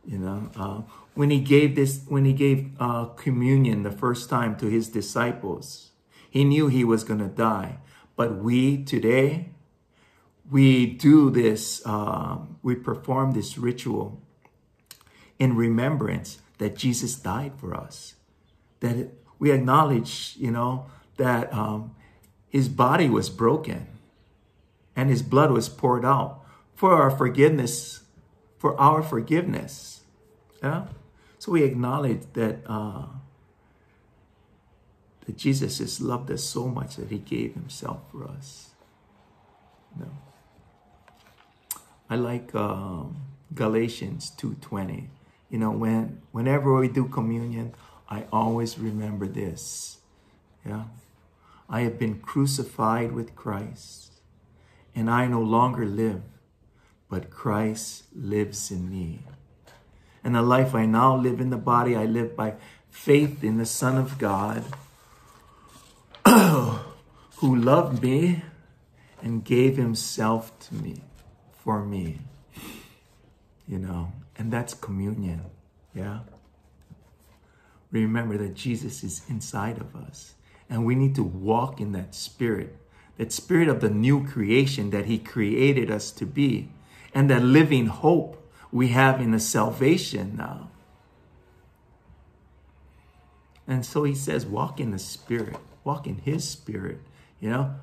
You 0.05 0.17
know, 0.17 0.49
uh, 0.55 0.81
when 1.13 1.29
he 1.29 1.39
gave 1.39 1.75
this, 1.75 2.01
when 2.07 2.25
he 2.25 2.33
gave 2.33 2.69
uh, 2.79 3.05
communion 3.05 3.83
the 3.83 3.91
first 3.91 4.29
time 4.29 4.55
to 4.57 4.67
his 4.67 4.89
disciples, 4.89 5.90
he 6.31 6.45
knew 6.45 6.67
he 6.67 6.85
was 6.85 7.03
going 7.03 7.19
to 7.19 7.27
die. 7.27 7.77
But 8.15 8.37
we 8.37 8.83
today, 8.83 9.49
we 10.49 10.85
do 10.85 11.29
this, 11.29 11.85
um, 11.85 12.57
we 12.63 12.73
perform 12.73 13.33
this 13.33 13.57
ritual 13.57 14.21
in 15.37 15.55
remembrance 15.55 16.39
that 16.57 16.75
Jesus 16.75 17.15
died 17.15 17.53
for 17.57 17.75
us. 17.75 18.15
That 18.79 19.09
we 19.39 19.51
acknowledge, 19.51 20.35
you 20.37 20.51
know, 20.51 20.85
that 21.17 21.53
um, 21.53 21.95
his 22.47 22.69
body 22.69 23.09
was 23.09 23.29
broken 23.29 23.87
and 24.95 25.09
his 25.09 25.21
blood 25.21 25.51
was 25.51 25.67
poured 25.67 26.05
out 26.05 26.45
for 26.73 26.93
our 26.93 27.11
forgiveness, 27.11 28.03
for 28.57 28.79
our 28.79 29.03
forgiveness. 29.03 30.01
Yeah? 30.63 30.85
So 31.39 31.51
we 31.51 31.63
acknowledge 31.63 32.21
that 32.33 32.59
uh, 32.65 33.07
that 35.31 35.37
Jesus 35.37 35.77
has 35.77 36.01
loved 36.01 36.29
us 36.29 36.43
so 36.43 36.67
much 36.67 36.97
that 36.97 37.09
he 37.09 37.17
gave 37.17 37.53
himself 37.53 38.01
for 38.11 38.27
us. 38.27 38.71
Know? 39.97 40.11
I 42.09 42.15
like 42.17 42.53
um, 42.53 43.15
Galatians 43.53 44.33
2.20. 44.37 45.07
You 45.49 45.57
know, 45.57 45.71
when 45.71 46.21
whenever 46.33 46.77
we 46.77 46.89
do 46.89 47.05
communion, 47.05 47.73
I 48.09 48.25
always 48.31 48.77
remember 48.77 49.25
this. 49.25 49.99
Yeah. 50.65 50.83
I 51.69 51.81
have 51.81 51.97
been 51.97 52.19
crucified 52.19 53.13
with 53.13 53.33
Christ, 53.33 54.11
and 54.93 55.09
I 55.09 55.27
no 55.27 55.41
longer 55.41 55.85
live, 55.85 56.23
but 57.09 57.29
Christ 57.29 58.03
lives 58.13 58.69
in 58.69 58.89
me. 58.89 59.19
And 60.25 60.35
the 60.35 60.41
life 60.41 60.75
I 60.75 60.85
now 60.85 61.15
live 61.15 61.39
in 61.39 61.51
the 61.51 61.57
body, 61.57 61.95
I 61.95 62.05
live 62.05 62.35
by 62.35 62.55
faith 62.89 63.45
in 63.45 63.57
the 63.57 63.65
Son 63.65 63.97
of 63.97 64.17
God, 64.17 64.65
who 67.37 67.55
loved 67.55 68.01
me 68.01 68.43
and 69.21 69.43
gave 69.43 69.77
himself 69.77 70.57
to 70.59 70.75
me 70.75 71.01
for 71.51 71.83
me. 71.83 72.19
You 73.67 73.79
know, 73.79 74.11
and 74.37 74.51
that's 74.51 74.73
communion. 74.73 75.43
Yeah. 75.93 76.19
Remember 77.91 78.37
that 78.37 78.53
Jesus 78.53 79.03
is 79.03 79.21
inside 79.29 79.77
of 79.79 79.95
us. 79.95 80.33
And 80.69 80.85
we 80.85 80.95
need 80.95 81.15
to 81.15 81.23
walk 81.23 81.81
in 81.81 81.91
that 81.91 82.15
spirit, 82.15 82.77
that 83.17 83.33
spirit 83.33 83.67
of 83.67 83.81
the 83.81 83.89
new 83.89 84.25
creation 84.25 84.89
that 84.91 85.05
he 85.05 85.19
created 85.19 85.91
us 85.91 86.11
to 86.11 86.25
be, 86.25 86.69
and 87.13 87.29
that 87.29 87.43
living 87.43 87.87
hope 87.87 88.49
we 88.71 88.87
have 88.89 89.19
in 89.19 89.31
the 89.31 89.39
salvation 89.39 90.37
now. 90.37 90.69
And 93.67 93.85
so 93.85 94.03
he 94.03 94.15
says, 94.15 94.45
walk 94.45 94.79
in 94.79 94.91
the 94.91 94.99
spirit, 94.99 95.57
walk 95.83 96.07
in 96.07 96.17
his 96.17 96.47
spirit. 96.47 96.99
You 97.39 97.49
know, 97.49 97.75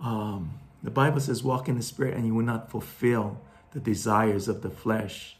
um, 0.00 0.58
the 0.82 0.90
Bible 0.90 1.20
says, 1.20 1.42
walk 1.42 1.68
in 1.68 1.76
the 1.76 1.82
Spirit 1.82 2.14
and 2.14 2.26
you 2.26 2.34
will 2.34 2.44
not 2.44 2.70
fulfill 2.70 3.40
the 3.72 3.80
desires 3.80 4.48
of 4.48 4.62
the 4.62 4.70
flesh, 4.70 5.36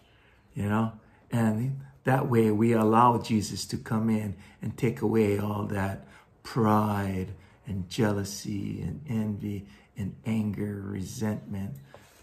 you 0.55 0.65
know? 0.65 0.93
And 1.31 1.81
that 2.05 2.29
way 2.29 2.51
we 2.51 2.73
allow 2.73 3.19
Jesus 3.19 3.65
to 3.67 3.77
come 3.77 4.11
in 4.11 4.35
and 4.61 4.77
take 4.77 5.01
away 5.01 5.39
all 5.39 5.65
that 5.65 6.07
pride 6.43 7.29
and 7.67 7.89
jealousy 7.89 8.81
and 8.81 9.01
envy 9.09 9.67
and 9.97 10.17
anger, 10.27 10.83
resentment, 10.85 11.75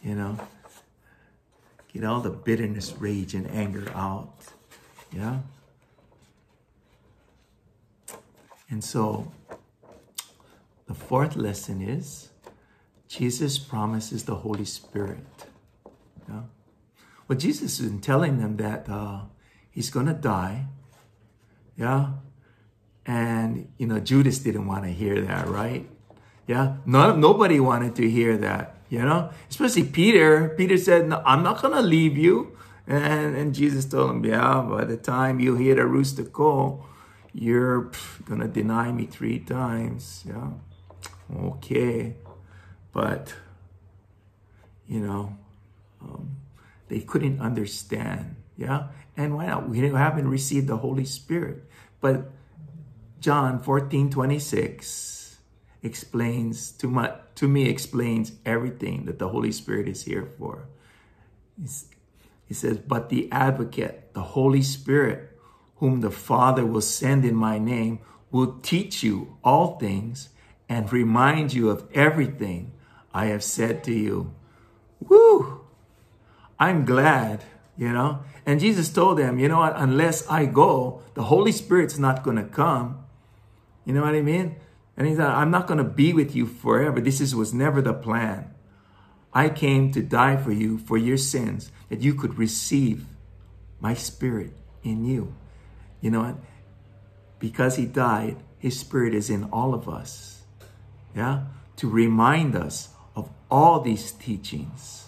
you 0.03 0.15
know? 0.15 0.37
Get 1.93 2.03
all 2.03 2.19
the 2.19 2.31
bitterness, 2.31 2.93
rage, 2.99 3.33
and 3.33 3.49
anger 3.51 3.89
out, 3.95 4.33
yeah? 5.13 5.39
And 8.69 8.83
so 8.83 9.31
the 10.87 10.93
fourth 10.93 11.35
lesson 11.35 11.81
is 11.81 12.29
Jesus 13.07 13.57
promises 13.57 14.25
the 14.25 14.35
Holy 14.35 14.65
Spirit. 14.65 15.25
Yeah? 16.27 16.41
Well, 17.27 17.37
Jesus 17.37 17.79
is 17.79 17.91
telling 18.01 18.39
them 18.39 18.57
that 18.57 18.87
uh, 18.89 19.21
he's 19.71 19.89
going 19.89 20.05
to 20.05 20.13
die. 20.13 20.65
Yeah. 21.77 22.13
And, 23.05 23.71
you 23.77 23.87
know, 23.87 23.99
Judas 23.99 24.39
didn't 24.39 24.65
want 24.67 24.83
to 24.83 24.91
hear 24.91 25.21
that, 25.21 25.47
right? 25.47 25.87
Yeah. 26.47 26.77
No, 26.85 27.15
nobody 27.15 27.59
wanted 27.59 27.95
to 27.95 28.09
hear 28.09 28.37
that, 28.37 28.77
you 28.89 28.99
know, 28.99 29.31
especially 29.49 29.83
Peter. 29.83 30.49
Peter 30.49 30.77
said, 30.77 31.07
no, 31.07 31.21
I'm 31.25 31.43
not 31.43 31.61
going 31.61 31.73
to 31.73 31.81
leave 31.81 32.17
you. 32.17 32.57
And, 32.87 33.35
and 33.35 33.55
Jesus 33.55 33.85
told 33.85 34.11
him, 34.11 34.25
yeah, 34.25 34.61
by 34.61 34.85
the 34.85 34.97
time 34.97 35.39
you 35.39 35.55
hear 35.55 35.75
the 35.75 35.85
rooster 35.85 36.23
call, 36.23 36.85
you're 37.33 37.91
going 38.25 38.41
to 38.41 38.47
deny 38.47 38.91
me 38.91 39.05
three 39.05 39.39
times. 39.39 40.23
Yeah. 40.27 40.49
Okay. 41.33 42.15
But, 42.91 43.33
you 44.87 44.99
know, 44.99 45.37
um, 46.01 46.37
they 46.87 46.99
couldn't 46.99 47.41
understand. 47.41 48.35
Yeah. 48.57 48.87
And 49.17 49.35
why 49.35 49.47
not? 49.47 49.69
We 49.69 49.79
haven't 49.79 50.27
received 50.27 50.67
the 50.67 50.77
Holy 50.77 51.05
Spirit. 51.05 51.63
But 51.99 52.31
John 53.19 53.61
14 53.61 54.09
26 54.09 55.37
explains 55.81 56.71
to, 56.73 56.87
my, 56.87 57.13
to 57.35 57.47
me, 57.47 57.67
explains 57.69 58.33
everything 58.45 59.05
that 59.05 59.19
the 59.19 59.29
Holy 59.29 59.51
Spirit 59.51 59.87
is 59.87 60.03
here 60.03 60.25
for. 60.37 60.67
he 62.47 62.53
says, 62.53 62.77
But 62.77 63.09
the 63.09 63.31
advocate, 63.31 64.13
the 64.13 64.21
Holy 64.21 64.61
Spirit, 64.61 65.37
whom 65.77 66.01
the 66.01 66.11
Father 66.11 66.65
will 66.65 66.81
send 66.81 67.25
in 67.25 67.35
my 67.35 67.59
name, 67.59 67.99
will 68.31 68.59
teach 68.61 69.03
you 69.03 69.37
all 69.43 69.77
things 69.77 70.29
and 70.67 70.91
remind 70.91 71.53
you 71.53 71.69
of 71.69 71.87
everything 71.93 72.71
I 73.13 73.25
have 73.27 73.43
said 73.43 73.83
to 73.85 73.93
you. 73.93 74.33
Woo! 74.99 75.61
I'm 76.59 76.85
glad 76.85 77.43
you 77.77 77.91
know? 77.91 78.23
And 78.45 78.59
Jesus 78.59 78.89
told 78.89 79.17
them, 79.17 79.39
you 79.39 79.47
know 79.47 79.59
what, 79.59 79.73
unless 79.75 80.27
I 80.27 80.45
go, 80.45 81.01
the 81.13 81.23
Holy 81.23 81.51
Spirit's 81.51 81.97
not 81.97 82.23
going 82.23 82.37
to 82.37 82.43
come. 82.43 83.03
You 83.85 83.93
know 83.93 84.01
what 84.01 84.15
I 84.15 84.21
mean? 84.21 84.55
And 84.97 85.07
he 85.07 85.15
said, 85.15 85.25
I'm 85.25 85.51
not 85.51 85.67
going 85.67 85.77
to 85.79 85.83
be 85.83 86.13
with 86.13 86.35
you 86.35 86.45
forever. 86.45 87.01
This 87.01 87.19
is, 87.19 87.35
was 87.35 87.53
never 87.53 87.81
the 87.81 87.93
plan. 87.93 88.53
I 89.33 89.49
came 89.49 89.91
to 89.91 90.01
die 90.01 90.37
for 90.37 90.51
you, 90.51 90.77
for 90.77 90.97
your 90.97 91.17
sins, 91.17 91.71
that 91.89 92.01
you 92.01 92.13
could 92.13 92.37
receive 92.37 93.05
my 93.81 93.93
spirit 93.93 94.53
in 94.83 95.03
you. 95.03 95.35
You 95.99 96.11
know 96.11 96.21
what? 96.21 96.37
Because 97.39 97.75
he 97.75 97.85
died, 97.85 98.37
his 98.57 98.79
spirit 98.79 99.13
is 99.13 99.29
in 99.29 99.43
all 99.45 99.73
of 99.73 99.89
us. 99.89 100.34
Yeah? 101.15 101.43
To 101.77 101.89
remind 101.89 102.55
us 102.55 102.89
of 103.15 103.29
all 103.49 103.79
these 103.79 104.11
teachings. 104.11 105.05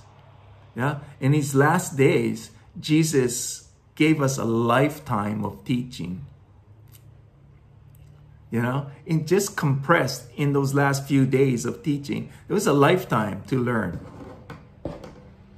Yeah? 0.76 1.00
In 1.20 1.34
his 1.34 1.54
last 1.54 1.98
days, 1.98 2.52
Jesus 2.80 3.70
gave 3.96 4.22
us 4.22 4.38
a 4.38 4.46
lifetime 4.46 5.44
of 5.44 5.64
teaching. 5.66 6.26
You 8.50 8.62
know, 8.62 8.88
in 9.06 9.26
just 9.26 9.58
compressed 9.58 10.32
in 10.38 10.54
those 10.54 10.74
last 10.74 11.06
few 11.06 11.26
days 11.26 11.66
of 11.66 11.84
teaching, 11.84 12.30
it 12.48 12.54
was 12.54 12.66
a 12.66 12.72
lifetime 12.72 13.44
to 13.48 13.62
learn. 13.62 14.00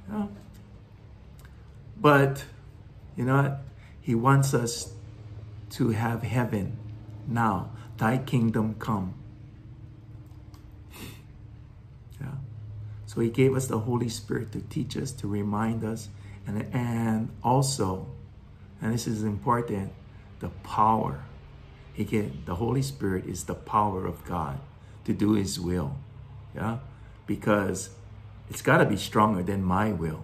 Know? 0.08 0.28
But, 2.00 2.44
you 3.16 3.24
know 3.24 3.42
what? 3.42 3.60
He 4.00 4.16
wants 4.16 4.54
us 4.54 4.92
to 5.70 5.90
have 5.90 6.22
heaven 6.22 6.78
now. 7.28 7.70
Thy 7.96 8.18
kingdom 8.18 8.74
come. 8.78 9.14
Yeah. 12.20 12.26
So 13.10 13.20
he 13.20 13.28
gave 13.28 13.56
us 13.56 13.66
the 13.66 13.80
Holy 13.80 14.08
Spirit 14.08 14.52
to 14.52 14.60
teach 14.60 14.96
us, 14.96 15.10
to 15.14 15.26
remind 15.26 15.82
us, 15.82 16.10
and, 16.46 16.64
and 16.72 17.30
also, 17.42 18.06
and 18.80 18.94
this 18.94 19.08
is 19.08 19.24
important, 19.24 19.92
the 20.38 20.50
power. 20.62 21.24
Again, 21.98 22.44
the 22.44 22.54
Holy 22.54 22.82
Spirit 22.82 23.26
is 23.26 23.46
the 23.46 23.54
power 23.56 24.06
of 24.06 24.24
God 24.24 24.60
to 25.06 25.12
do 25.12 25.32
his 25.32 25.58
will. 25.58 25.96
Yeah? 26.54 26.78
Because 27.26 27.90
it's 28.48 28.62
got 28.62 28.78
to 28.78 28.84
be 28.84 28.96
stronger 28.96 29.42
than 29.42 29.64
my 29.64 29.90
will. 29.90 30.22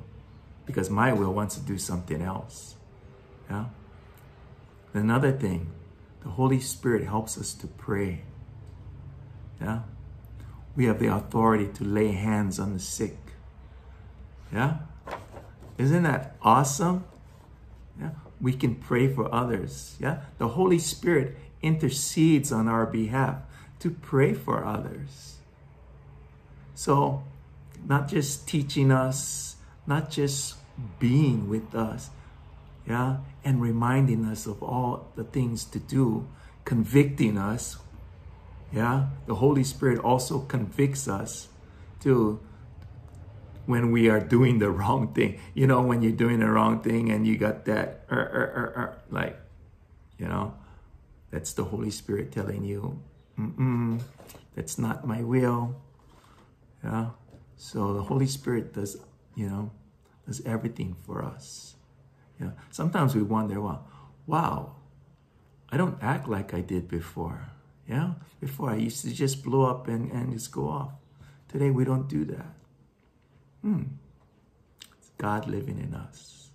Because 0.64 0.88
my 0.88 1.12
will 1.12 1.34
wants 1.34 1.56
to 1.56 1.62
do 1.62 1.78
something 1.78 2.22
else. 2.22 2.76
Yeah? 3.50 3.64
Another 4.94 5.32
thing, 5.32 5.72
the 6.22 6.28
Holy 6.28 6.60
Spirit 6.60 7.02
helps 7.02 7.36
us 7.36 7.52
to 7.54 7.66
pray. 7.66 8.22
Yeah? 9.60 9.80
We 10.76 10.84
have 10.84 10.98
the 10.98 11.12
authority 11.12 11.68
to 11.74 11.84
lay 11.84 12.12
hands 12.12 12.60
on 12.60 12.74
the 12.74 12.78
sick. 12.78 13.16
Yeah? 14.52 14.78
Isn't 15.78 16.02
that 16.04 16.36
awesome? 16.42 17.04
Yeah. 17.98 18.10
We 18.40 18.52
can 18.52 18.74
pray 18.74 19.12
for 19.12 19.32
others. 19.34 19.96
Yeah. 19.98 20.20
The 20.38 20.48
Holy 20.48 20.78
Spirit 20.78 21.36
intercedes 21.62 22.52
on 22.52 22.68
our 22.68 22.86
behalf 22.86 23.38
to 23.80 23.90
pray 23.90 24.34
for 24.34 24.64
others. 24.64 25.36
So, 26.74 27.24
not 27.86 28.08
just 28.08 28.46
teaching 28.46 28.90
us, 28.90 29.56
not 29.86 30.10
just 30.10 30.56
being 30.98 31.48
with 31.48 31.74
us, 31.74 32.10
yeah, 32.86 33.18
and 33.44 33.60
reminding 33.60 34.24
us 34.24 34.46
of 34.46 34.62
all 34.62 35.08
the 35.16 35.24
things 35.24 35.64
to 35.64 35.78
do, 35.78 36.28
convicting 36.64 37.38
us, 37.38 37.78
yeah. 38.72 39.06
The 39.26 39.36
Holy 39.36 39.64
Spirit 39.64 39.98
also 39.98 40.40
convicts 40.40 41.08
us 41.08 41.48
to 42.00 42.40
when 43.66 43.90
we 43.90 44.08
are 44.08 44.20
doing 44.20 44.58
the 44.58 44.70
wrong 44.78 45.12
thing. 45.12 45.38
You 45.54 45.66
know, 45.66 45.82
when 45.82 46.02
you're 46.02 46.12
doing 46.12 46.40
the 46.40 46.50
wrong 46.50 46.80
thing 46.80 47.10
and 47.10 47.26
you 47.26 47.36
got 47.36 47.64
that, 47.66 48.04
er, 48.10 48.18
er, 48.18 48.72
er, 48.76 48.98
like, 49.10 49.38
you 50.18 50.26
know, 50.26 50.54
that's 51.30 51.52
the 51.52 51.64
Holy 51.64 51.90
Spirit 51.90 52.32
telling 52.32 52.64
you, 52.64 53.02
Mm-mm, 53.38 54.00
that's 54.54 54.78
not 54.78 55.06
my 55.06 55.22
will. 55.22 55.76
Yeah. 56.82 57.10
So 57.56 57.92
the 57.94 58.02
Holy 58.02 58.26
Spirit 58.26 58.72
does, 58.72 58.96
you 59.34 59.48
know, 59.48 59.70
does 60.26 60.40
everything 60.46 60.96
for 61.04 61.22
us. 61.22 61.74
Yeah. 62.40 62.50
Sometimes 62.70 63.14
we 63.14 63.22
wonder, 63.22 63.60
well, 63.60 63.86
wow, 64.26 64.76
I 65.70 65.76
don't 65.76 65.98
act 66.02 66.28
like 66.28 66.54
I 66.54 66.60
did 66.60 66.88
before. 66.88 67.48
Yeah. 67.88 68.14
Before 68.40 68.70
I 68.70 68.76
used 68.76 69.02
to 69.04 69.12
just 69.12 69.42
blow 69.42 69.64
up 69.64 69.88
and, 69.88 70.10
and 70.10 70.32
just 70.32 70.52
go 70.52 70.68
off. 70.68 70.92
Today 71.48 71.70
we 71.70 71.84
don't 71.84 72.08
do 72.08 72.24
that. 72.26 72.54
Hmm. 73.62 73.82
It's 74.98 75.10
God 75.18 75.48
living 75.48 75.78
in 75.78 75.94
us. 75.94 76.48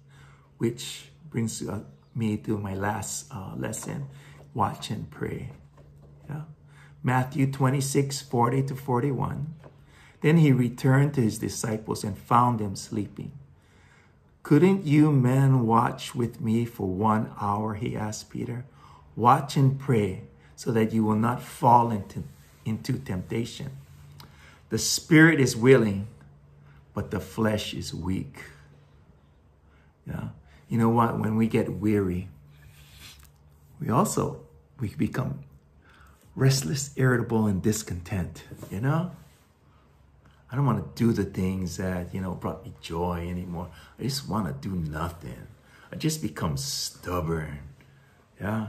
Which 0.57 1.09
brings 1.29 1.67
uh, 1.67 1.81
me 2.13 2.37
to 2.37 2.57
my 2.57 2.75
last 2.75 3.31
uh, 3.31 3.53
lesson 3.55 4.07
watch 4.53 4.89
and 4.89 5.09
pray. 5.09 5.51
Yeah. 6.29 6.41
Matthew 7.03 7.51
26 7.51 8.21
40 8.21 8.63
to 8.63 8.75
41. 8.75 9.53
Then 10.21 10.37
he 10.37 10.51
returned 10.51 11.15
to 11.15 11.21
his 11.21 11.39
disciples 11.39 12.03
and 12.03 12.17
found 12.17 12.59
them 12.59 12.75
sleeping. 12.75 13.31
Couldn't 14.43 14.85
you 14.85 15.11
men 15.11 15.65
watch 15.65 16.13
with 16.13 16.41
me 16.41 16.65
for 16.65 16.87
one 16.87 17.31
hour? 17.39 17.75
He 17.75 17.95
asked 17.95 18.29
Peter. 18.29 18.65
Watch 19.15 19.55
and 19.55 19.79
pray 19.79 20.23
so 20.61 20.71
that 20.71 20.93
you 20.93 21.03
will 21.03 21.15
not 21.15 21.41
fall 21.41 21.89
into, 21.89 22.21
into 22.65 22.93
temptation. 22.93 23.71
The 24.69 24.77
spirit 24.77 25.39
is 25.39 25.57
willing, 25.57 26.05
but 26.93 27.09
the 27.09 27.19
flesh 27.19 27.73
is 27.73 27.95
weak. 27.95 28.43
Yeah. 30.05 30.27
You 30.69 30.77
know 30.77 30.89
what? 30.89 31.17
When 31.17 31.35
we 31.35 31.47
get 31.47 31.67
weary, 31.79 32.29
we 33.79 33.89
also 33.89 34.41
we 34.79 34.89
become 34.89 35.39
restless, 36.35 36.91
irritable, 36.95 37.47
and 37.47 37.63
discontent, 37.63 38.43
you 38.69 38.81
know? 38.81 39.09
I 40.51 40.55
don't 40.55 40.67
want 40.67 40.95
to 40.95 41.03
do 41.03 41.11
the 41.11 41.23
things 41.23 41.77
that, 41.77 42.13
you 42.13 42.21
know, 42.21 42.35
brought 42.35 42.63
me 42.63 42.73
joy 42.81 43.27
anymore. 43.27 43.71
I 43.97 44.03
just 44.03 44.29
want 44.29 44.45
to 44.45 44.69
do 44.69 44.75
nothing. 44.75 45.47
I 45.91 45.95
just 45.95 46.21
become 46.21 46.55
stubborn. 46.55 47.57
Yeah. 48.39 48.67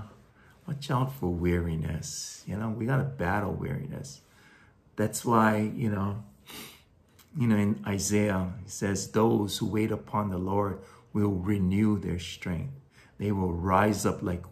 Watch 0.66 0.90
out 0.90 1.12
for 1.14 1.28
weariness. 1.28 2.44
You 2.46 2.56
know, 2.56 2.70
we 2.70 2.86
got 2.86 2.98
to 2.98 3.04
battle 3.04 3.52
weariness. 3.52 4.20
That's 4.96 5.24
why, 5.24 5.70
you 5.74 5.90
know, 5.90 6.22
you 7.36 7.46
know, 7.46 7.56
in 7.56 7.82
Isaiah, 7.86 8.52
says, 8.66 9.10
Those 9.10 9.58
who 9.58 9.66
wait 9.66 9.90
upon 9.90 10.30
the 10.30 10.38
Lord 10.38 10.80
will 11.12 11.30
renew 11.30 11.98
their 11.98 12.18
strength. 12.18 12.74
They 13.18 13.32
will 13.32 13.52
rise 13.52 14.04
up 14.04 14.22
like 14.22 14.44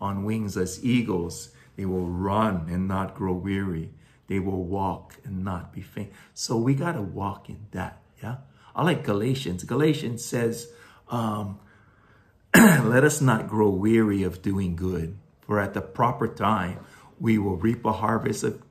on 0.00 0.24
wings 0.24 0.56
as 0.56 0.84
eagles. 0.84 1.50
They 1.76 1.86
will 1.86 2.06
run 2.06 2.68
and 2.70 2.86
not 2.86 3.14
grow 3.14 3.32
weary. 3.32 3.90
They 4.26 4.38
will 4.38 4.62
walk 4.62 5.16
and 5.24 5.44
not 5.44 5.72
be 5.72 5.80
faint. 5.80 6.12
So 6.34 6.56
we 6.56 6.74
got 6.74 6.92
to 6.92 7.02
walk 7.02 7.48
in 7.48 7.66
that. 7.72 8.00
Yeah. 8.22 8.36
I 8.76 8.84
like 8.84 9.04
Galatians. 9.04 9.64
Galatians 9.64 10.24
says, 10.24 10.70
um, 11.08 11.58
let 12.54 13.04
us 13.04 13.20
not 13.20 13.48
grow 13.48 13.70
weary 13.70 14.22
of 14.22 14.42
doing 14.42 14.76
good, 14.76 15.16
for 15.50 15.58
at 15.58 15.74
the 15.74 15.80
proper 15.80 16.28
time 16.28 16.78
we 17.18 17.36
will 17.36 17.56
reap 17.56 17.84
a 17.84 17.90
harvest 17.90 18.44
of, 18.44 18.62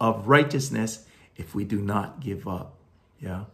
of 0.00 0.28
righteousness 0.28 1.04
if 1.34 1.52
we 1.52 1.64
do 1.64 1.82
not 1.82 2.20
give 2.20 2.46
up. 2.46 2.76
Yeah. 3.20 3.46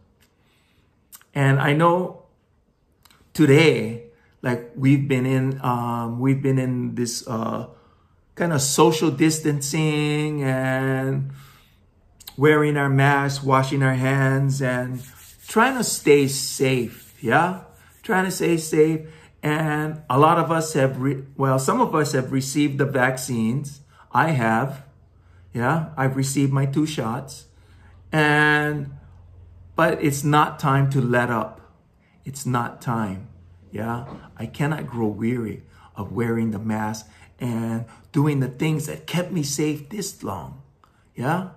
And 1.35 1.59
I 1.59 1.73
know 1.73 2.25
today, 3.33 4.09
like 4.43 4.73
we've 4.77 5.09
been 5.09 5.25
in, 5.25 5.59
um, 5.65 6.21
we've 6.21 6.43
been 6.43 6.59
in 6.59 6.95
this 6.95 7.27
uh, 7.27 7.69
kind 8.35 8.53
of 8.53 8.61
social 8.61 9.11
distancing 9.11 10.43
and 10.43 11.31
wearing 12.37 12.77
our 12.77 12.91
masks, 12.91 13.43
washing 13.43 13.83
our 13.83 13.95
hands, 13.95 14.61
and 14.61 15.03
trying 15.49 15.79
to 15.79 15.85
stay 15.85 16.29
safe. 16.29 17.15
Yeah, 17.23 17.63
trying 18.03 18.27
to 18.27 18.31
stay 18.31 18.59
safe. 18.59 19.09
And 19.45 20.03
a 20.09 20.19
lot 20.19 20.39
of 20.39 20.51
us 20.51 20.73
have, 20.73 20.99
re- 21.01 21.23
well, 21.37 21.59
some 21.59 21.83
of 21.83 21.95
us 21.95 22.13
have 22.13 22.33
received 22.33 22.79
the 22.79 22.87
vaccines. 22.87 23.83
I 24.11 24.31
have. 24.31 24.85
Yeah, 25.53 25.91
I've 25.99 26.17
received 26.17 26.51
my 26.51 26.65
two 26.65 26.87
shots. 26.87 27.45
And 28.11 28.97
but 29.77 30.03
it's 30.03 30.25
not 30.25 30.59
time 30.59 30.89
to 30.91 31.01
let 31.01 31.31
up. 31.31 31.61
It's 32.25 32.47
not 32.47 32.81
time. 32.81 33.29
Yeah. 33.71 34.07
I 34.37 34.47
cannot 34.47 34.87
grow 34.87 35.09
weary 35.09 35.63
of 35.95 36.13
wearing 36.13 36.53
the 36.53 36.59
mask 36.59 37.07
and 37.39 37.85
doing 38.13 38.41
the 38.41 38.49
things 38.49 38.87
that 38.87 39.07
kept 39.07 39.31
me 39.31 39.43
safe 39.43 39.91
this 39.91 40.23
long. 40.23 40.63
Yeah. 41.15 41.51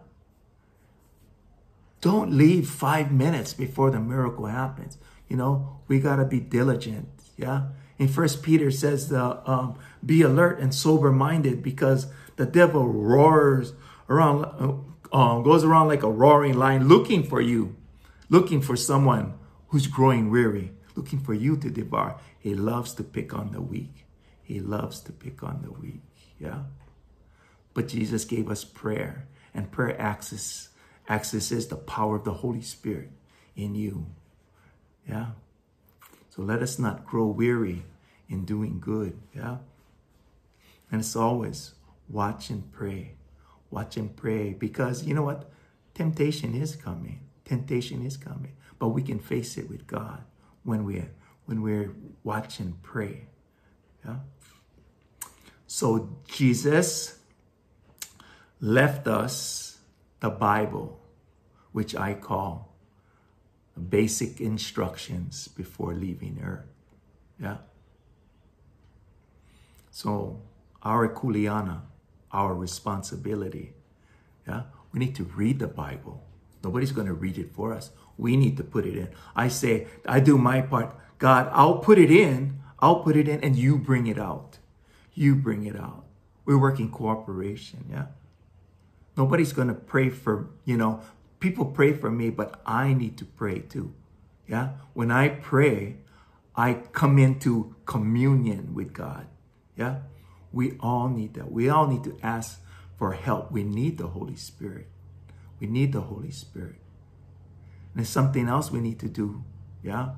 Don't 2.02 2.34
leave 2.34 2.70
five 2.70 3.12
minutes 3.12 3.54
before 3.54 3.92
the 3.92 4.00
miracle 4.00 4.48
happens. 4.48 4.98
You 5.30 5.38
know, 5.38 5.80
we 5.88 6.00
got 6.00 6.18
to 6.18 6.26
be 6.26 6.40
diligent. 6.40 7.16
Yeah. 7.38 7.68
In 7.98 8.08
First 8.08 8.44
Peter 8.44 8.70
says, 8.70 9.10
the, 9.10 9.50
um, 9.50 9.80
be 10.06 10.22
alert 10.22 10.60
and 10.60 10.74
sober 10.74 11.12
minded 11.12 11.64
because 11.64 12.08
the 12.36 12.46
devil 12.46 12.88
roars 12.88 13.74
around, 14.10 14.46
uh, 14.46 15.16
um, 15.16 15.44
goes 15.44 15.64
around 15.64 15.88
like 15.88 16.04
a 16.04 16.12
roaring 16.12 16.58
lion 16.58 16.88
looking 16.88 17.24
for 17.24 17.40
you 17.40 17.76
looking 18.30 18.62
for 18.62 18.76
someone 18.76 19.34
who's 19.70 19.88
growing 19.88 20.30
weary, 20.30 20.72
looking 20.96 21.20
for 21.20 21.34
you 21.34 21.58
to 21.58 21.70
devour. 21.70 22.20
He 22.40 22.56
loves 22.56 22.94
to 22.96 23.04
pick 23.04 23.34
on 23.34 23.52
the 23.52 23.62
weak. 23.62 24.06
He 24.42 24.60
loves 24.60 25.02
to 25.02 25.12
pick 25.12 25.44
on 25.44 25.62
the 25.62 25.72
weak. 25.72 26.02
Yeah. 26.40 26.64
But 27.74 27.88
Jesus 27.88 28.26
gave 28.26 28.50
us 28.50 28.64
prayer, 28.64 29.28
and 29.54 29.72
prayer 29.72 30.00
access 30.00 30.70
accesses 31.10 31.68
the 31.68 31.76
power 31.76 32.18
of 32.18 32.26
the 32.26 32.34
Holy 32.34 32.62
Spirit 32.62 33.12
in 33.56 33.76
you. 33.76 34.08
Yeah. 35.08 35.28
So 36.38 36.44
let 36.44 36.62
us 36.62 36.78
not 36.78 37.04
grow 37.04 37.26
weary 37.26 37.84
in 38.30 38.46
doing 38.46 38.80
good. 38.80 39.18
Yeah. 39.36 39.58
And 40.92 41.02
it's 41.02 41.16
always 41.16 41.74
watch 42.08 42.52
and 42.52 42.72
pray. 42.72 43.16
Watch 43.72 43.98
and 43.98 44.16
pray 44.16 44.54
because 44.54 45.04
you 45.04 45.16
know 45.16 45.24
what? 45.24 45.50
Temptation 45.96 46.54
is 46.54 46.76
coming. 46.76 47.22
Temptation 47.44 48.06
is 48.06 48.18
coming. 48.18 48.56
But 48.78 48.90
we 48.90 49.02
can 49.02 49.18
face 49.18 49.58
it 49.58 49.68
with 49.68 49.88
God 49.88 50.24
when 50.62 50.86
we're 50.86 51.10
when 51.46 51.64
we're 51.64 51.96
watch 52.24 52.60
and 52.60 52.84
pray. 52.84 53.26
Yeah. 54.06 54.18
So 55.66 56.18
Jesus 56.28 57.18
left 58.62 59.08
us 59.08 59.80
the 60.20 60.30
Bible, 60.30 61.00
which 61.72 61.96
I 61.96 62.14
call 62.14 62.66
basic 63.78 64.41
instructions 64.41 65.47
before 65.47 65.93
leaving 65.93 66.39
earth. 66.43 66.65
Yeah. 67.39 67.57
So 69.91 70.41
our 70.84 71.07
kuleana, 71.07 71.82
our 72.32 72.53
responsibility. 72.55 73.73
Yeah. 74.47 74.63
We 74.91 74.99
need 74.99 75.15
to 75.15 75.23
read 75.23 75.59
the 75.59 75.67
Bible. 75.67 76.23
Nobody's 76.63 76.91
going 76.91 77.07
to 77.07 77.13
read 77.13 77.38
it 77.38 77.53
for 77.53 77.73
us. 77.73 77.91
We 78.17 78.36
need 78.36 78.57
to 78.57 78.63
put 78.63 78.86
it 78.86 78.97
in. 78.97 79.09
I 79.36 79.47
say, 79.47 79.88
I 80.05 80.19
do 80.19 80.38
my 80.38 80.61
part. 80.61 80.95
God, 81.19 81.49
I'll 81.51 81.80
put 81.80 81.99
it 81.99 82.11
in. 82.11 82.59
I'll 82.80 83.01
put 83.01 83.15
it 83.15 83.28
in 83.28 83.43
and 83.43 83.55
you 83.55 83.78
bring 83.78 84.07
it 84.07 84.19
out. 84.19 84.59
You 85.13 85.36
bring 85.36 85.65
it 85.65 85.75
out. 85.75 86.05
We're 86.45 86.59
working 86.59 86.89
cooperation. 86.89 87.86
Yeah. 87.89 88.05
Nobody's 89.15 89.51
going 89.51 89.67
to 89.67 89.73
pray 89.73 90.09
for, 90.09 90.49
you 90.63 90.78
know, 90.78 91.01
people 91.40 91.66
pray 91.66 91.94
for 91.94 92.10
me, 92.10 92.30
but 92.30 92.62
I 92.66 92.94
need 92.94 93.18
to 93.18 93.26
pray 93.26 93.60
too. 93.60 93.94
Yeah. 94.48 94.70
When 94.94 95.12
I 95.12 95.30
pray, 95.30 95.98
I 96.56 96.74
come 96.92 97.20
into 97.20 97.76
communion 97.86 98.74
with 98.74 98.94
God. 98.94 99.28
Yeah. 99.76 100.00
We 100.52 100.78
all 100.80 101.10
need 101.10 101.34
that. 101.36 101.52
We 101.52 101.70
all 101.70 101.88
need 101.88 102.04
to 102.06 102.18
ask 102.24 102.62
for 102.98 103.14
help. 103.14 103.52
We 103.52 103.64
need 103.64 103.98
the 103.98 104.08
Holy 104.08 104.36
Spirit. 104.36 104.88
We 105.60 105.68
need 105.68 105.92
the 105.94 106.02
Holy 106.02 106.32
Spirit. 106.32 106.78
And 107.94 107.98
there's 107.98 108.10
something 108.10 108.48
else 108.48 108.72
we 108.72 108.80
need 108.80 109.00
to 109.00 109.10
do. 109.10 109.44
Yeah. 109.84 110.10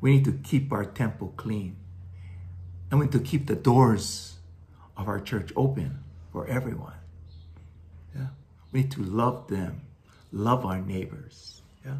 We 0.00 0.12
need 0.12 0.24
to 0.26 0.32
keep 0.32 0.72
our 0.72 0.84
temple 0.84 1.32
clean. 1.36 1.76
And 2.90 3.00
we 3.00 3.06
need 3.06 3.12
to 3.12 3.20
keep 3.20 3.46
the 3.46 3.56
doors 3.56 4.36
of 4.96 5.08
our 5.08 5.18
church 5.20 5.52
open 5.56 6.04
for 6.30 6.46
everyone. 6.46 6.94
Yeah. 8.14 8.28
We 8.70 8.82
need 8.82 8.90
to 8.92 9.02
love 9.02 9.48
them, 9.48 9.82
love 10.34 10.66
our 10.66 10.80
neighbors. 10.80 11.62
Yeah. 11.86 11.98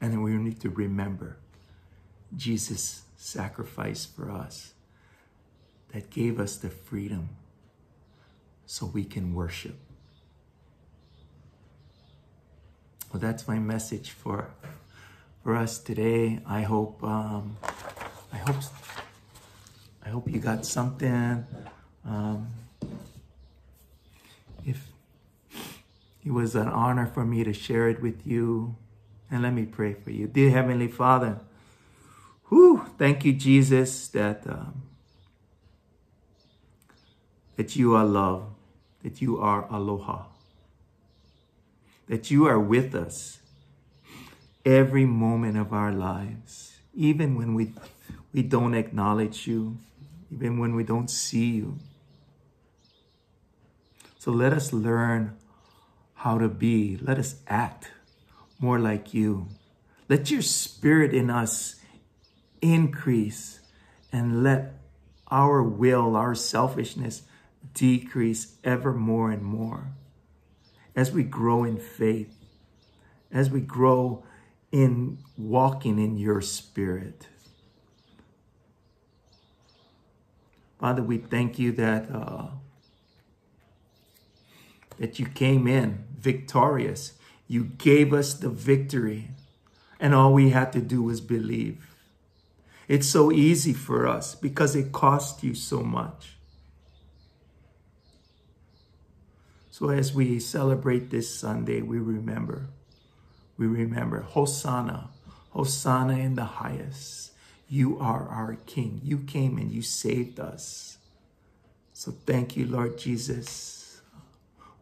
And 0.00 0.12
then 0.12 0.22
we 0.22 0.32
need 0.32 0.60
to 0.62 0.70
remember 0.70 1.36
Jesus' 2.34 3.02
sacrifice 3.16 4.04
for 4.06 4.30
us 4.30 4.72
that 5.92 6.10
gave 6.10 6.40
us 6.40 6.56
the 6.56 6.70
freedom 6.70 7.28
so 8.64 8.86
we 8.86 9.04
can 9.04 9.34
worship. 9.34 9.76
Well, 13.12 13.20
that's 13.20 13.46
my 13.46 13.58
message 13.58 14.10
for 14.10 14.50
for 15.42 15.54
us 15.54 15.78
today. 15.78 16.40
I 16.46 16.62
hope 16.62 17.02
um, 17.04 17.56
I 18.32 18.38
hope 18.38 18.56
I 20.04 20.08
hope 20.08 20.28
you 20.28 20.40
got 20.40 20.66
something. 20.66 21.46
Um, 22.04 22.48
it 26.26 26.32
was 26.32 26.56
an 26.56 26.66
honor 26.66 27.06
for 27.06 27.24
me 27.24 27.44
to 27.44 27.52
share 27.52 27.88
it 27.88 28.02
with 28.02 28.26
you, 28.26 28.74
and 29.30 29.42
let 29.42 29.52
me 29.52 29.64
pray 29.64 29.94
for 29.94 30.10
you, 30.10 30.26
dear 30.26 30.50
Heavenly 30.50 30.88
Father. 30.88 31.38
Whew, 32.48 32.84
thank 32.98 33.24
you, 33.24 33.32
Jesus, 33.32 34.08
that 34.08 34.44
um, 34.44 34.82
that 37.54 37.76
you 37.76 37.94
are 37.94 38.04
love, 38.04 38.48
that 39.04 39.22
you 39.22 39.38
are 39.38 39.68
aloha, 39.70 40.24
that 42.08 42.28
you 42.28 42.46
are 42.46 42.58
with 42.58 42.92
us 42.92 43.38
every 44.64 45.06
moment 45.06 45.56
of 45.56 45.72
our 45.72 45.92
lives, 45.92 46.78
even 46.92 47.36
when 47.36 47.54
we, 47.54 47.72
we 48.32 48.42
don't 48.42 48.74
acknowledge 48.74 49.46
you, 49.46 49.78
even 50.32 50.58
when 50.58 50.74
we 50.74 50.82
don't 50.82 51.08
see 51.08 51.52
you. 51.52 51.78
So 54.18 54.32
let 54.32 54.52
us 54.52 54.72
learn 54.72 55.36
how 56.16 56.38
to 56.38 56.48
be, 56.48 56.98
let 57.00 57.18
us 57.18 57.36
act 57.46 57.90
more 58.58 58.78
like 58.78 59.12
you. 59.14 59.48
Let 60.08 60.30
your 60.30 60.42
spirit 60.42 61.12
in 61.14 61.30
us 61.30 61.76
increase 62.62 63.60
and 64.12 64.42
let 64.42 64.74
our 65.30 65.62
will, 65.62 66.16
our 66.16 66.34
selfishness, 66.34 67.22
decrease 67.74 68.56
ever 68.64 68.92
more 68.92 69.30
and 69.30 69.42
more 69.42 69.92
as 70.94 71.12
we 71.12 71.22
grow 71.22 71.64
in 71.64 71.78
faith, 71.78 72.34
as 73.30 73.50
we 73.50 73.60
grow 73.60 74.24
in 74.72 75.18
walking 75.36 75.98
in 75.98 76.16
your 76.16 76.40
spirit. 76.40 77.28
Father, 80.80 81.02
we 81.02 81.18
thank 81.18 81.58
you 81.58 81.72
that 81.72 82.10
uh, 82.10 82.48
that 84.98 85.18
you 85.18 85.26
came 85.26 85.66
in 85.66 86.04
victorious. 86.18 87.12
You 87.48 87.64
gave 87.64 88.12
us 88.12 88.34
the 88.34 88.48
victory, 88.48 89.30
and 90.00 90.14
all 90.14 90.32
we 90.32 90.50
had 90.50 90.72
to 90.72 90.80
do 90.80 91.02
was 91.02 91.20
believe. 91.20 91.86
It's 92.88 93.06
so 93.06 93.32
easy 93.32 93.72
for 93.72 94.06
us 94.06 94.34
because 94.34 94.76
it 94.76 94.92
cost 94.92 95.42
you 95.42 95.54
so 95.54 95.80
much. 95.80 96.36
So 99.70 99.90
as 99.90 100.14
we 100.14 100.38
celebrate 100.40 101.10
this 101.10 101.32
Sunday, 101.32 101.82
we 101.82 101.98
remember, 101.98 102.68
we 103.58 103.66
remember, 103.66 104.22
Hosanna, 104.22 105.10
Hosanna 105.50 106.14
in 106.14 106.34
the 106.34 106.44
highest. 106.44 107.32
You 107.68 107.98
are 107.98 108.28
our 108.28 108.56
King. 108.66 109.00
You 109.04 109.18
came 109.18 109.58
and 109.58 109.70
you 109.70 109.82
saved 109.82 110.40
us. 110.40 110.98
So 111.92 112.12
thank 112.24 112.56
you, 112.56 112.66
Lord 112.66 112.96
Jesus. 112.96 113.85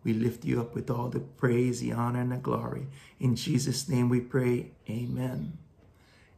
We 0.05 0.13
lift 0.13 0.45
you 0.45 0.61
up 0.61 0.75
with 0.75 0.91
all 0.91 1.09
the 1.09 1.21
praise, 1.21 1.81
the 1.81 1.93
honor, 1.93 2.21
and 2.21 2.33
the 2.33 2.37
glory. 2.37 2.89
In 3.19 3.37
Jesus' 3.37 3.89
name 3.89 4.11
we 4.11 4.21
pray. 4.21 4.73
Amen. 4.89 5.57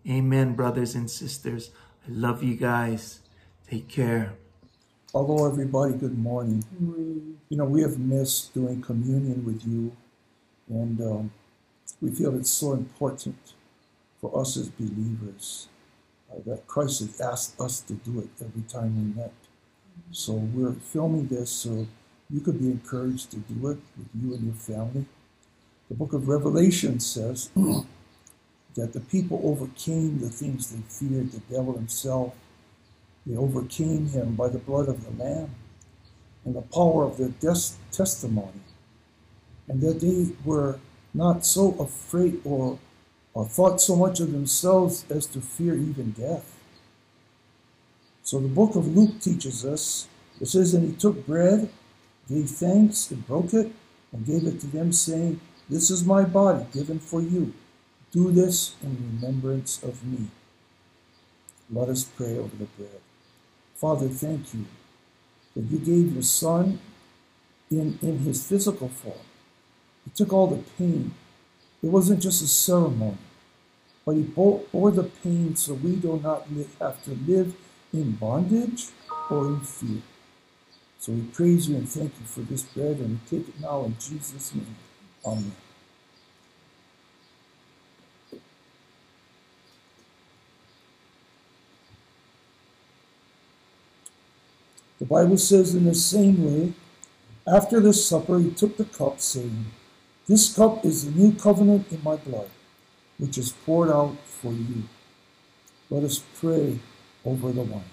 Amen, 0.09 0.55
brothers 0.55 0.95
and 0.95 1.11
sisters. 1.11 1.71
I 2.07 2.13
love 2.13 2.45
you 2.45 2.55
guys. 2.55 3.21
Take 3.69 3.89
care. 3.89 4.35
Hello, 5.13 5.51
everybody. 5.51 5.95
Good 5.95 6.17
morning. 6.17 6.65
You 7.49 7.57
know, 7.57 7.65
we 7.65 7.83
have 7.83 7.99
missed 7.99 8.55
doing 8.55 8.83
communion 8.83 9.45
with 9.45 9.67
you, 9.67 9.97
and 10.69 11.01
um, 11.01 11.33
we 12.01 12.11
feel 12.11 12.37
it's 12.37 12.51
so 12.51 12.73
important 12.73 13.37
for 14.21 14.41
us 14.41 14.57
as 14.57 14.69
believers 14.69 15.69
uh, 16.31 16.37
that 16.47 16.69
Christ 16.69 17.01
has 17.01 17.21
asked 17.21 17.61
us 17.61 17.81
to 17.81 17.95
do 17.95 18.21
it 18.21 18.29
every 18.41 18.63
time 18.63 18.95
we 18.97 19.21
met. 19.21 19.33
So 20.13 20.35
we're 20.35 20.75
filming 20.75 21.27
this 21.27 21.51
so 21.51 21.87
you 22.31 22.41
could 22.41 22.61
be 22.61 22.67
encouraged 22.67 23.31
to 23.33 23.37
do 23.37 23.69
it 23.69 23.79
with 23.97 24.09
you 24.21 24.35
and 24.35 24.45
your 24.45 24.55
family. 24.55 25.07
The 25.89 25.95
book 25.95 26.13
of 26.13 26.29
Revelation 26.29 27.01
says 27.01 27.51
that 28.75 28.93
the 28.93 29.01
people 29.01 29.41
overcame 29.45 30.19
the 30.19 30.31
things 30.31 30.71
they 30.71 30.83
feared, 30.89 31.33
the 31.33 31.41
devil 31.55 31.75
himself 31.75 32.35
they 33.27 33.37
overcame 33.37 34.07
him 34.07 34.37
by 34.37 34.49
the 34.49 34.59
blood 34.59 34.89
of 34.89 35.05
the 35.05 35.23
Lamb 35.23 35.51
and 36.45 36.55
the 36.55 36.63
power 36.63 37.05
of 37.05 37.17
their 37.19 37.31
des- 37.41 37.75
testimony, 37.91 38.61
and 39.67 39.81
that 39.81 40.01
they 40.01 40.29
were 40.45 40.79
not 41.13 41.45
so 41.45 41.73
afraid 41.81 42.41
or, 42.45 42.79
or 43.35 43.45
thought 43.45 43.81
so 43.81 43.97
much 43.97 44.21
of 44.21 44.31
themselves 44.31 45.05
as 45.11 45.27
to 45.27 45.41
fear 45.41 45.75
even 45.75 46.13
death. 46.13 46.53
So 48.23 48.39
the 48.39 48.49
book 48.49 48.77
of 48.77 48.87
Luke 48.87 49.21
teaches 49.21 49.65
us, 49.65 50.07
it 50.41 50.47
says, 50.47 50.73
And 50.75 50.89
he 50.89 50.95
took 50.97 51.27
bread, 51.27 51.69
gave 52.29 52.51
thanks, 52.51 53.11
and 53.11 53.27
broke 53.27 53.55
it, 53.55 53.73
and 54.13 54.27
gave 54.27 54.47
it 54.47 54.61
to 54.61 54.67
them, 54.67 54.93
saying, 54.93 55.41
This 55.69 55.91
is 55.91 56.05
my 56.05 56.25
body 56.25 56.67
given 56.73 56.99
for 56.99 57.23
you. 57.23 57.55
Do 58.13 58.31
this 58.33 58.75
in 58.83 59.19
remembrance 59.21 59.83
of 59.83 60.05
me. 60.05 60.29
Let 61.71 61.89
us 61.89 62.05
pray 62.05 62.39
over 62.39 62.57
the 62.57 62.65
bread. 62.65 63.01
Father, 63.75 64.09
thank 64.09 64.55
you 64.55 64.67
that 65.55 65.65
you 65.65 65.79
gave 65.79 66.15
your 66.15 66.23
son 66.23 66.79
in, 67.71 67.99
in 68.03 68.19
his 68.21 68.47
physical 68.47 68.89
form. 68.89 69.27
He 70.05 70.11
took 70.11 70.33
all 70.33 70.47
the 70.47 70.63
pain. 70.79 71.15
It 71.83 71.89
wasn't 71.89 72.23
just 72.23 72.43
a 72.43 72.47
ceremony. 72.47 73.19
but 74.05 74.17
he 74.17 74.23
bore, 74.23 74.63
bore 74.73 74.91
the 74.93 75.05
pain 75.05 75.57
so 75.57 75.75
we 75.75 75.97
do 75.97 76.21
not 76.23 76.51
li- 76.53 76.67
have 76.81 77.03
to 77.05 77.11
live 77.27 77.55
in 77.93 78.13
bondage 78.13 78.87
or 79.31 79.49
in 79.49 79.61
fear. 79.61 80.03
So 81.07 81.13
we 81.13 81.23
praise 81.23 81.69
you 81.69 81.77
and 81.77 81.89
thank 81.89 82.13
you 82.19 82.27
for 82.27 82.41
this 82.41 82.65
bread, 82.65 82.97
and 82.97 83.21
we 83.31 83.39
take 83.39 83.49
it 83.49 83.61
now 83.61 83.85
in 83.85 83.97
Jesus' 83.97 84.53
name. 84.53 84.75
Amen. 85.25 85.53
The 94.99 95.05
Bible 95.05 95.39
says, 95.39 95.77
in 95.77 95.85
the 95.85 95.95
same 95.95 96.45
way, 96.45 96.73
after 97.47 97.79
the 97.79 97.93
supper, 97.93 98.41
he 98.41 98.51
took 98.51 98.77
the 98.77 98.85
cup, 98.85 99.21
saying, 99.21 99.67
This 100.27 100.57
cup 100.57 100.85
is 100.85 101.05
the 101.05 101.13
new 101.13 101.33
covenant 101.35 101.87
in 101.93 102.03
my 102.03 102.17
blood, 102.17 102.51
which 103.19 103.39
is 103.39 103.53
poured 103.53 103.91
out 103.91 104.17
for 104.25 104.53
you. 104.53 104.83
Let 105.89 106.03
us 106.03 106.21
pray 106.41 106.81
over 107.25 107.53
the 107.53 107.63
wine. 107.63 107.85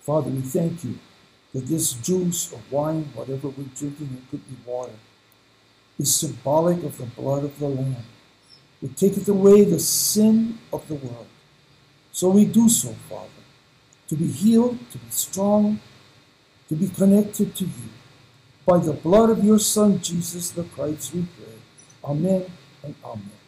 Father, 0.00 0.30
we 0.30 0.40
thank 0.40 0.82
you 0.82 0.98
that 1.54 1.66
this 1.66 1.92
juice 1.94 2.52
or 2.52 2.60
wine, 2.70 3.08
whatever 3.14 3.48
we're 3.48 3.64
drinking, 3.76 4.10
it 4.18 4.30
could 4.30 4.46
be 4.48 4.56
water, 4.66 4.92
is 5.98 6.14
symbolic 6.14 6.82
of 6.82 6.98
the 6.98 7.06
blood 7.06 7.44
of 7.44 7.58
the 7.58 7.68
Lamb. 7.68 8.04
It 8.82 8.96
taketh 8.96 9.28
away 9.28 9.64
the 9.64 9.78
sin 9.78 10.58
of 10.72 10.86
the 10.88 10.94
world. 10.94 11.26
So 12.12 12.28
we 12.28 12.44
do 12.44 12.68
so, 12.68 12.94
Father, 13.08 13.28
to 14.08 14.16
be 14.16 14.26
healed, 14.26 14.78
to 14.90 14.98
be 14.98 15.10
strong, 15.10 15.80
to 16.68 16.74
be 16.74 16.88
connected 16.88 17.54
to 17.56 17.64
you. 17.64 17.88
By 18.66 18.78
the 18.78 18.92
blood 18.92 19.30
of 19.30 19.44
your 19.44 19.58
Son, 19.58 20.00
Jesus 20.00 20.50
the 20.50 20.64
Christ, 20.64 21.14
we 21.14 21.22
pray. 21.22 21.54
Amen 22.02 22.46
and 22.82 22.94
amen. 23.04 23.43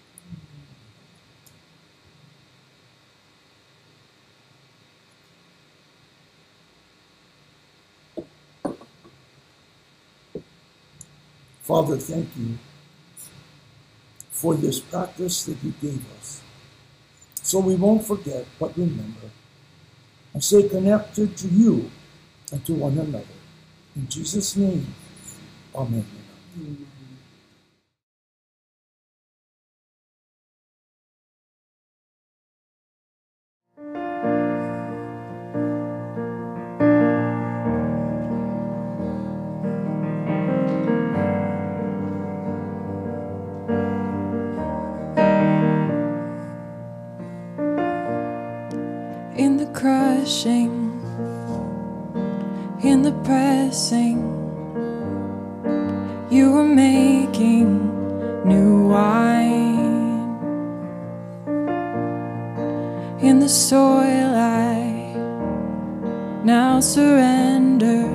Father, 11.66 11.96
thank 11.96 12.28
you 12.38 12.58
for 14.30 14.54
this 14.54 14.78
practice 14.78 15.46
that 15.46 15.56
you 15.64 15.74
gave 15.82 16.00
us. 16.16 16.40
So 17.42 17.58
we 17.58 17.74
won't 17.74 18.06
forget, 18.06 18.46
but 18.60 18.76
remember, 18.78 19.30
and 20.32 20.44
stay 20.44 20.68
connected 20.68 21.36
to 21.38 21.48
you 21.48 21.90
and 22.52 22.64
to 22.66 22.74
one 22.74 22.96
another. 22.96 23.26
In 23.96 24.06
Jesus' 24.08 24.54
name, 24.54 24.94
Amen. 25.74 26.06
in 26.54 26.86
pressing, 53.76 54.16
you 56.30 56.50
were 56.50 56.64
making 56.64 57.68
new 58.46 58.88
wine. 58.88 60.38
In 63.20 63.38
the 63.38 63.48
soil, 63.50 64.32
I 64.34 65.12
now 66.42 66.80
surrender. 66.80 68.08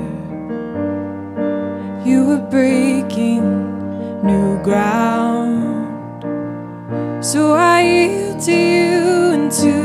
You 2.09 2.25
were 2.25 2.47
breaking 2.49 3.43
new 4.23 4.63
ground. 4.63 5.85
So 7.23 7.53
I 7.53 7.81
yield 7.83 8.41
to 8.45 8.51
you 8.51 9.31
and 9.35 9.51
to 9.61 9.80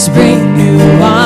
Jesus, 0.00 0.14
bring 0.14 0.56
new 0.56 0.78
wine 0.98 1.19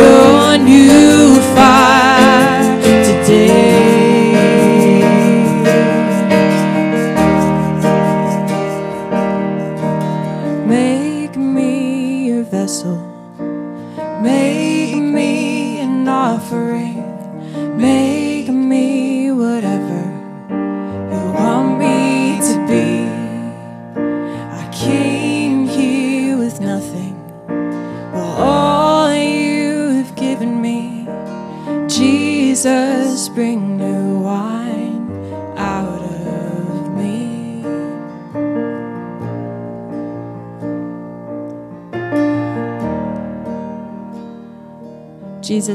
you. 0.00 0.39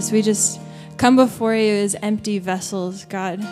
Jesus, 0.06 0.14
we 0.14 0.22
just 0.22 0.62
come 0.98 1.16
before 1.16 1.56
you 1.56 1.74
as 1.74 1.96
empty 1.96 2.38
vessels, 2.38 3.06
God, 3.06 3.44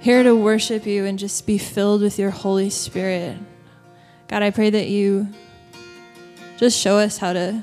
here 0.00 0.24
to 0.24 0.34
worship 0.34 0.86
you 0.86 1.04
and 1.04 1.20
just 1.20 1.46
be 1.46 1.56
filled 1.56 2.02
with 2.02 2.18
your 2.18 2.30
Holy 2.30 2.68
Spirit. 2.68 3.38
God, 4.26 4.42
I 4.42 4.50
pray 4.50 4.70
that 4.70 4.88
you 4.88 5.28
just 6.56 6.76
show 6.76 6.98
us 6.98 7.18
how 7.18 7.32
to 7.32 7.62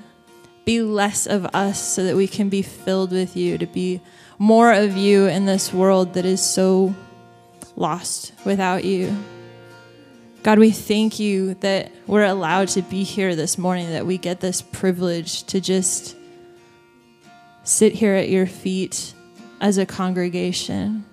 be 0.63 0.81
less 0.81 1.27
of 1.27 1.45
us 1.53 1.77
so 1.77 2.05
that 2.05 2.15
we 2.15 2.25
can 2.25 2.47
be 2.47 2.61
filled 2.61 3.11
with 3.11 3.35
you, 3.35 3.57
to 3.57 3.65
be 3.65 3.99
more 4.39 4.71
of 4.71 4.95
you 4.95 5.25
in 5.25 5.45
this 5.45 5.73
world 5.73 6.13
that 6.13 6.23
is 6.23 6.41
so 6.41 6.95
lost 7.75 8.31
without 8.45 8.85
you. 8.85 9.13
God, 10.41 10.57
we 10.57 10.71
thank 10.71 11.19
you 11.19 11.55
that 11.55 11.91
we're 12.07 12.23
allowed 12.23 12.69
to 12.69 12.81
be 12.81 13.03
here 13.03 13.35
this 13.35 13.57
morning, 13.57 13.89
that 13.89 14.05
we 14.05 14.17
get 14.17 14.39
this 14.39 14.61
privilege 14.61 15.43
to 15.45 15.59
just 15.59 16.15
sit 17.63 17.93
here 17.93 18.13
at 18.13 18.29
your 18.29 18.45
feet 18.45 19.13
as 19.61 19.77
a 19.77 19.85
congregation. 19.85 21.05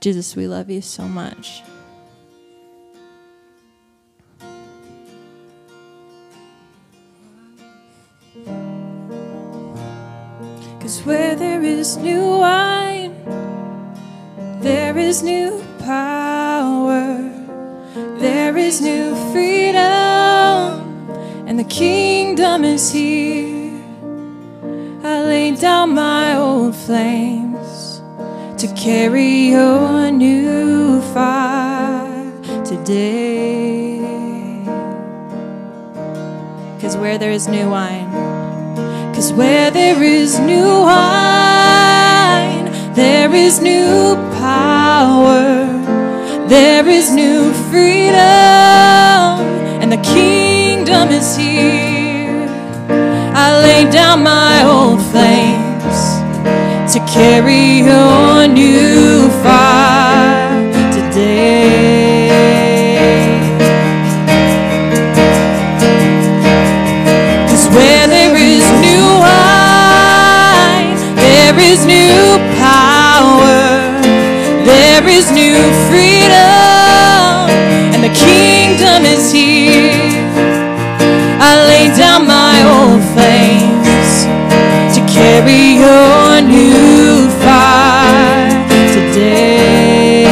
Jesus, 0.00 0.36
we 0.36 0.46
love 0.46 0.70
you 0.70 0.82
so 0.82 1.04
much. 1.04 1.62
Cause 10.80 11.00
where 11.04 11.34
there 11.34 11.62
is 11.62 11.96
new 11.96 12.20
wine, 12.20 13.14
there 14.60 14.98
is 14.98 15.22
new 15.22 15.64
power, 15.78 17.16
there 18.18 18.54
is 18.58 18.82
new 18.82 19.14
freedom, 19.32 20.03
and 21.46 21.58
the 21.58 21.64
kingdom 21.64 22.64
is 22.64 22.90
here. 22.90 23.82
I 25.02 25.22
lay 25.24 25.54
down 25.54 25.94
my 25.94 26.36
old 26.36 26.74
flames 26.74 28.00
to 28.56 28.66
carry 28.74 29.50
your 29.50 30.10
new 30.10 31.02
fire 31.12 32.32
today. 32.64 34.00
Cause 36.80 36.96
where 36.96 37.18
there 37.18 37.32
is 37.32 37.46
new 37.46 37.68
wine, 37.70 38.10
Cause 39.14 39.32
where 39.32 39.70
there 39.70 40.02
is 40.02 40.38
new 40.38 40.80
wine, 40.80 42.64
there 42.94 43.34
is 43.34 43.60
new 43.60 44.14
power, 44.40 45.66
there 46.48 46.88
is 46.88 47.10
new 47.14 47.52
freedom, 47.70 48.14
and 49.82 49.92
the 49.92 49.98
kingdom 49.98 50.43
is 51.10 51.36
here. 51.36 52.48
I 53.34 53.60
lay 53.62 53.90
down 53.90 54.22
my 54.22 54.62
old 54.64 55.00
flames 55.10 55.98
to 56.92 57.00
carry 57.12 57.80
your 57.80 58.46
new 58.46 59.28
fire 59.42 60.72
today. 60.92 62.30
Cause 67.48 67.66
where 67.74 68.06
there 68.06 68.36
is 68.36 68.64
new 68.80 69.06
wine, 69.24 70.96
there 71.16 71.58
is 71.58 71.84
new 71.84 72.38
power, 72.56 73.58
there 74.64 75.06
is 75.08 75.30
new 75.32 75.58
freedom, 75.88 77.50
and 77.92 78.02
the 78.02 78.14
kingdom 78.14 79.04
is 79.04 79.32
here. 79.32 79.63
Flames 83.14 84.24
to 84.94 85.00
carry 85.12 85.78
your 85.84 86.40
new 86.40 87.28
fire 87.42 88.68
today. 88.92 90.24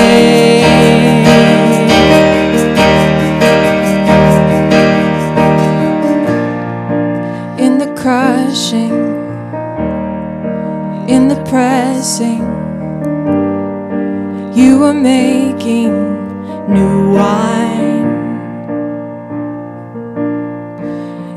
in 7.59 7.79
the 7.79 7.95
crushing, 7.95 8.93
in 11.09 11.29
the 11.29 11.41
pressing, 11.49 12.43
you 14.53 14.83
are 14.85 14.95
making 14.95 15.93
new 16.69 17.13
wine. 17.15 18.11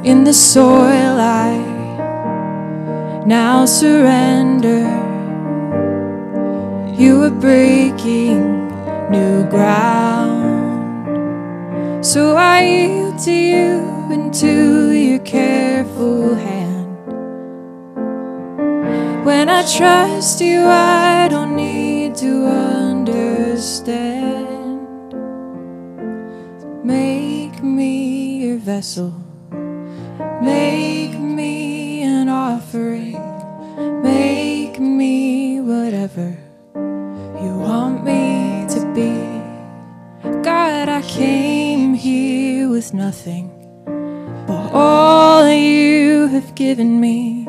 In 0.03 0.23
the 0.23 0.33
soil, 0.33 1.04
surrender. 3.67 4.85
You 6.97 7.23
are 7.23 7.29
breaking 7.29 8.69
new 9.09 9.43
ground. 9.49 10.85
So 12.05 12.35
I 12.35 12.61
yield 12.63 13.19
to 13.19 13.31
you 13.31 13.81
and 14.11 14.33
to 14.35 14.91
your 14.91 15.19
careful 15.19 16.35
hand. 16.35 16.97
When 19.25 19.49
I 19.49 19.63
trust 19.65 20.39
you, 20.41 20.61
I 20.61 21.27
don't 21.29 21.55
need 21.55 22.15
to 22.15 22.45
understand. 22.45 24.05
Make 26.83 27.63
me 27.63 28.45
your 28.45 28.57
vessel, 28.57 29.13
make 30.41 30.84
came 41.07 41.93
here 41.93 42.69
with 42.69 42.93
nothing 42.93 43.51
but 44.47 44.71
all 44.73 45.49
you 45.49 46.27
have 46.27 46.55
given 46.55 46.99
me. 46.99 47.47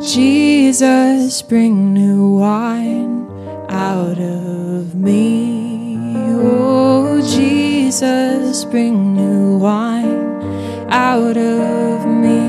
Jesus, 0.00 1.42
bring 1.42 1.92
new 1.94 2.36
wine 2.36 3.26
out 3.68 4.18
of 4.18 4.94
me. 4.94 6.14
Oh, 6.36 7.20
Jesus, 7.22 8.64
bring 8.64 9.14
new 9.14 9.58
wine 9.58 10.42
out 10.90 11.36
of 11.36 12.06
me. 12.06 12.40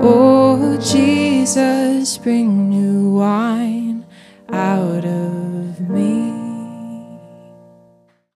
Oh, 0.00 0.78
Jesus, 0.82 2.18
bring 2.18 2.68
new 2.68 3.14
wine 3.14 4.04
out 4.50 5.04
of 5.04 5.80
me. 5.88 6.19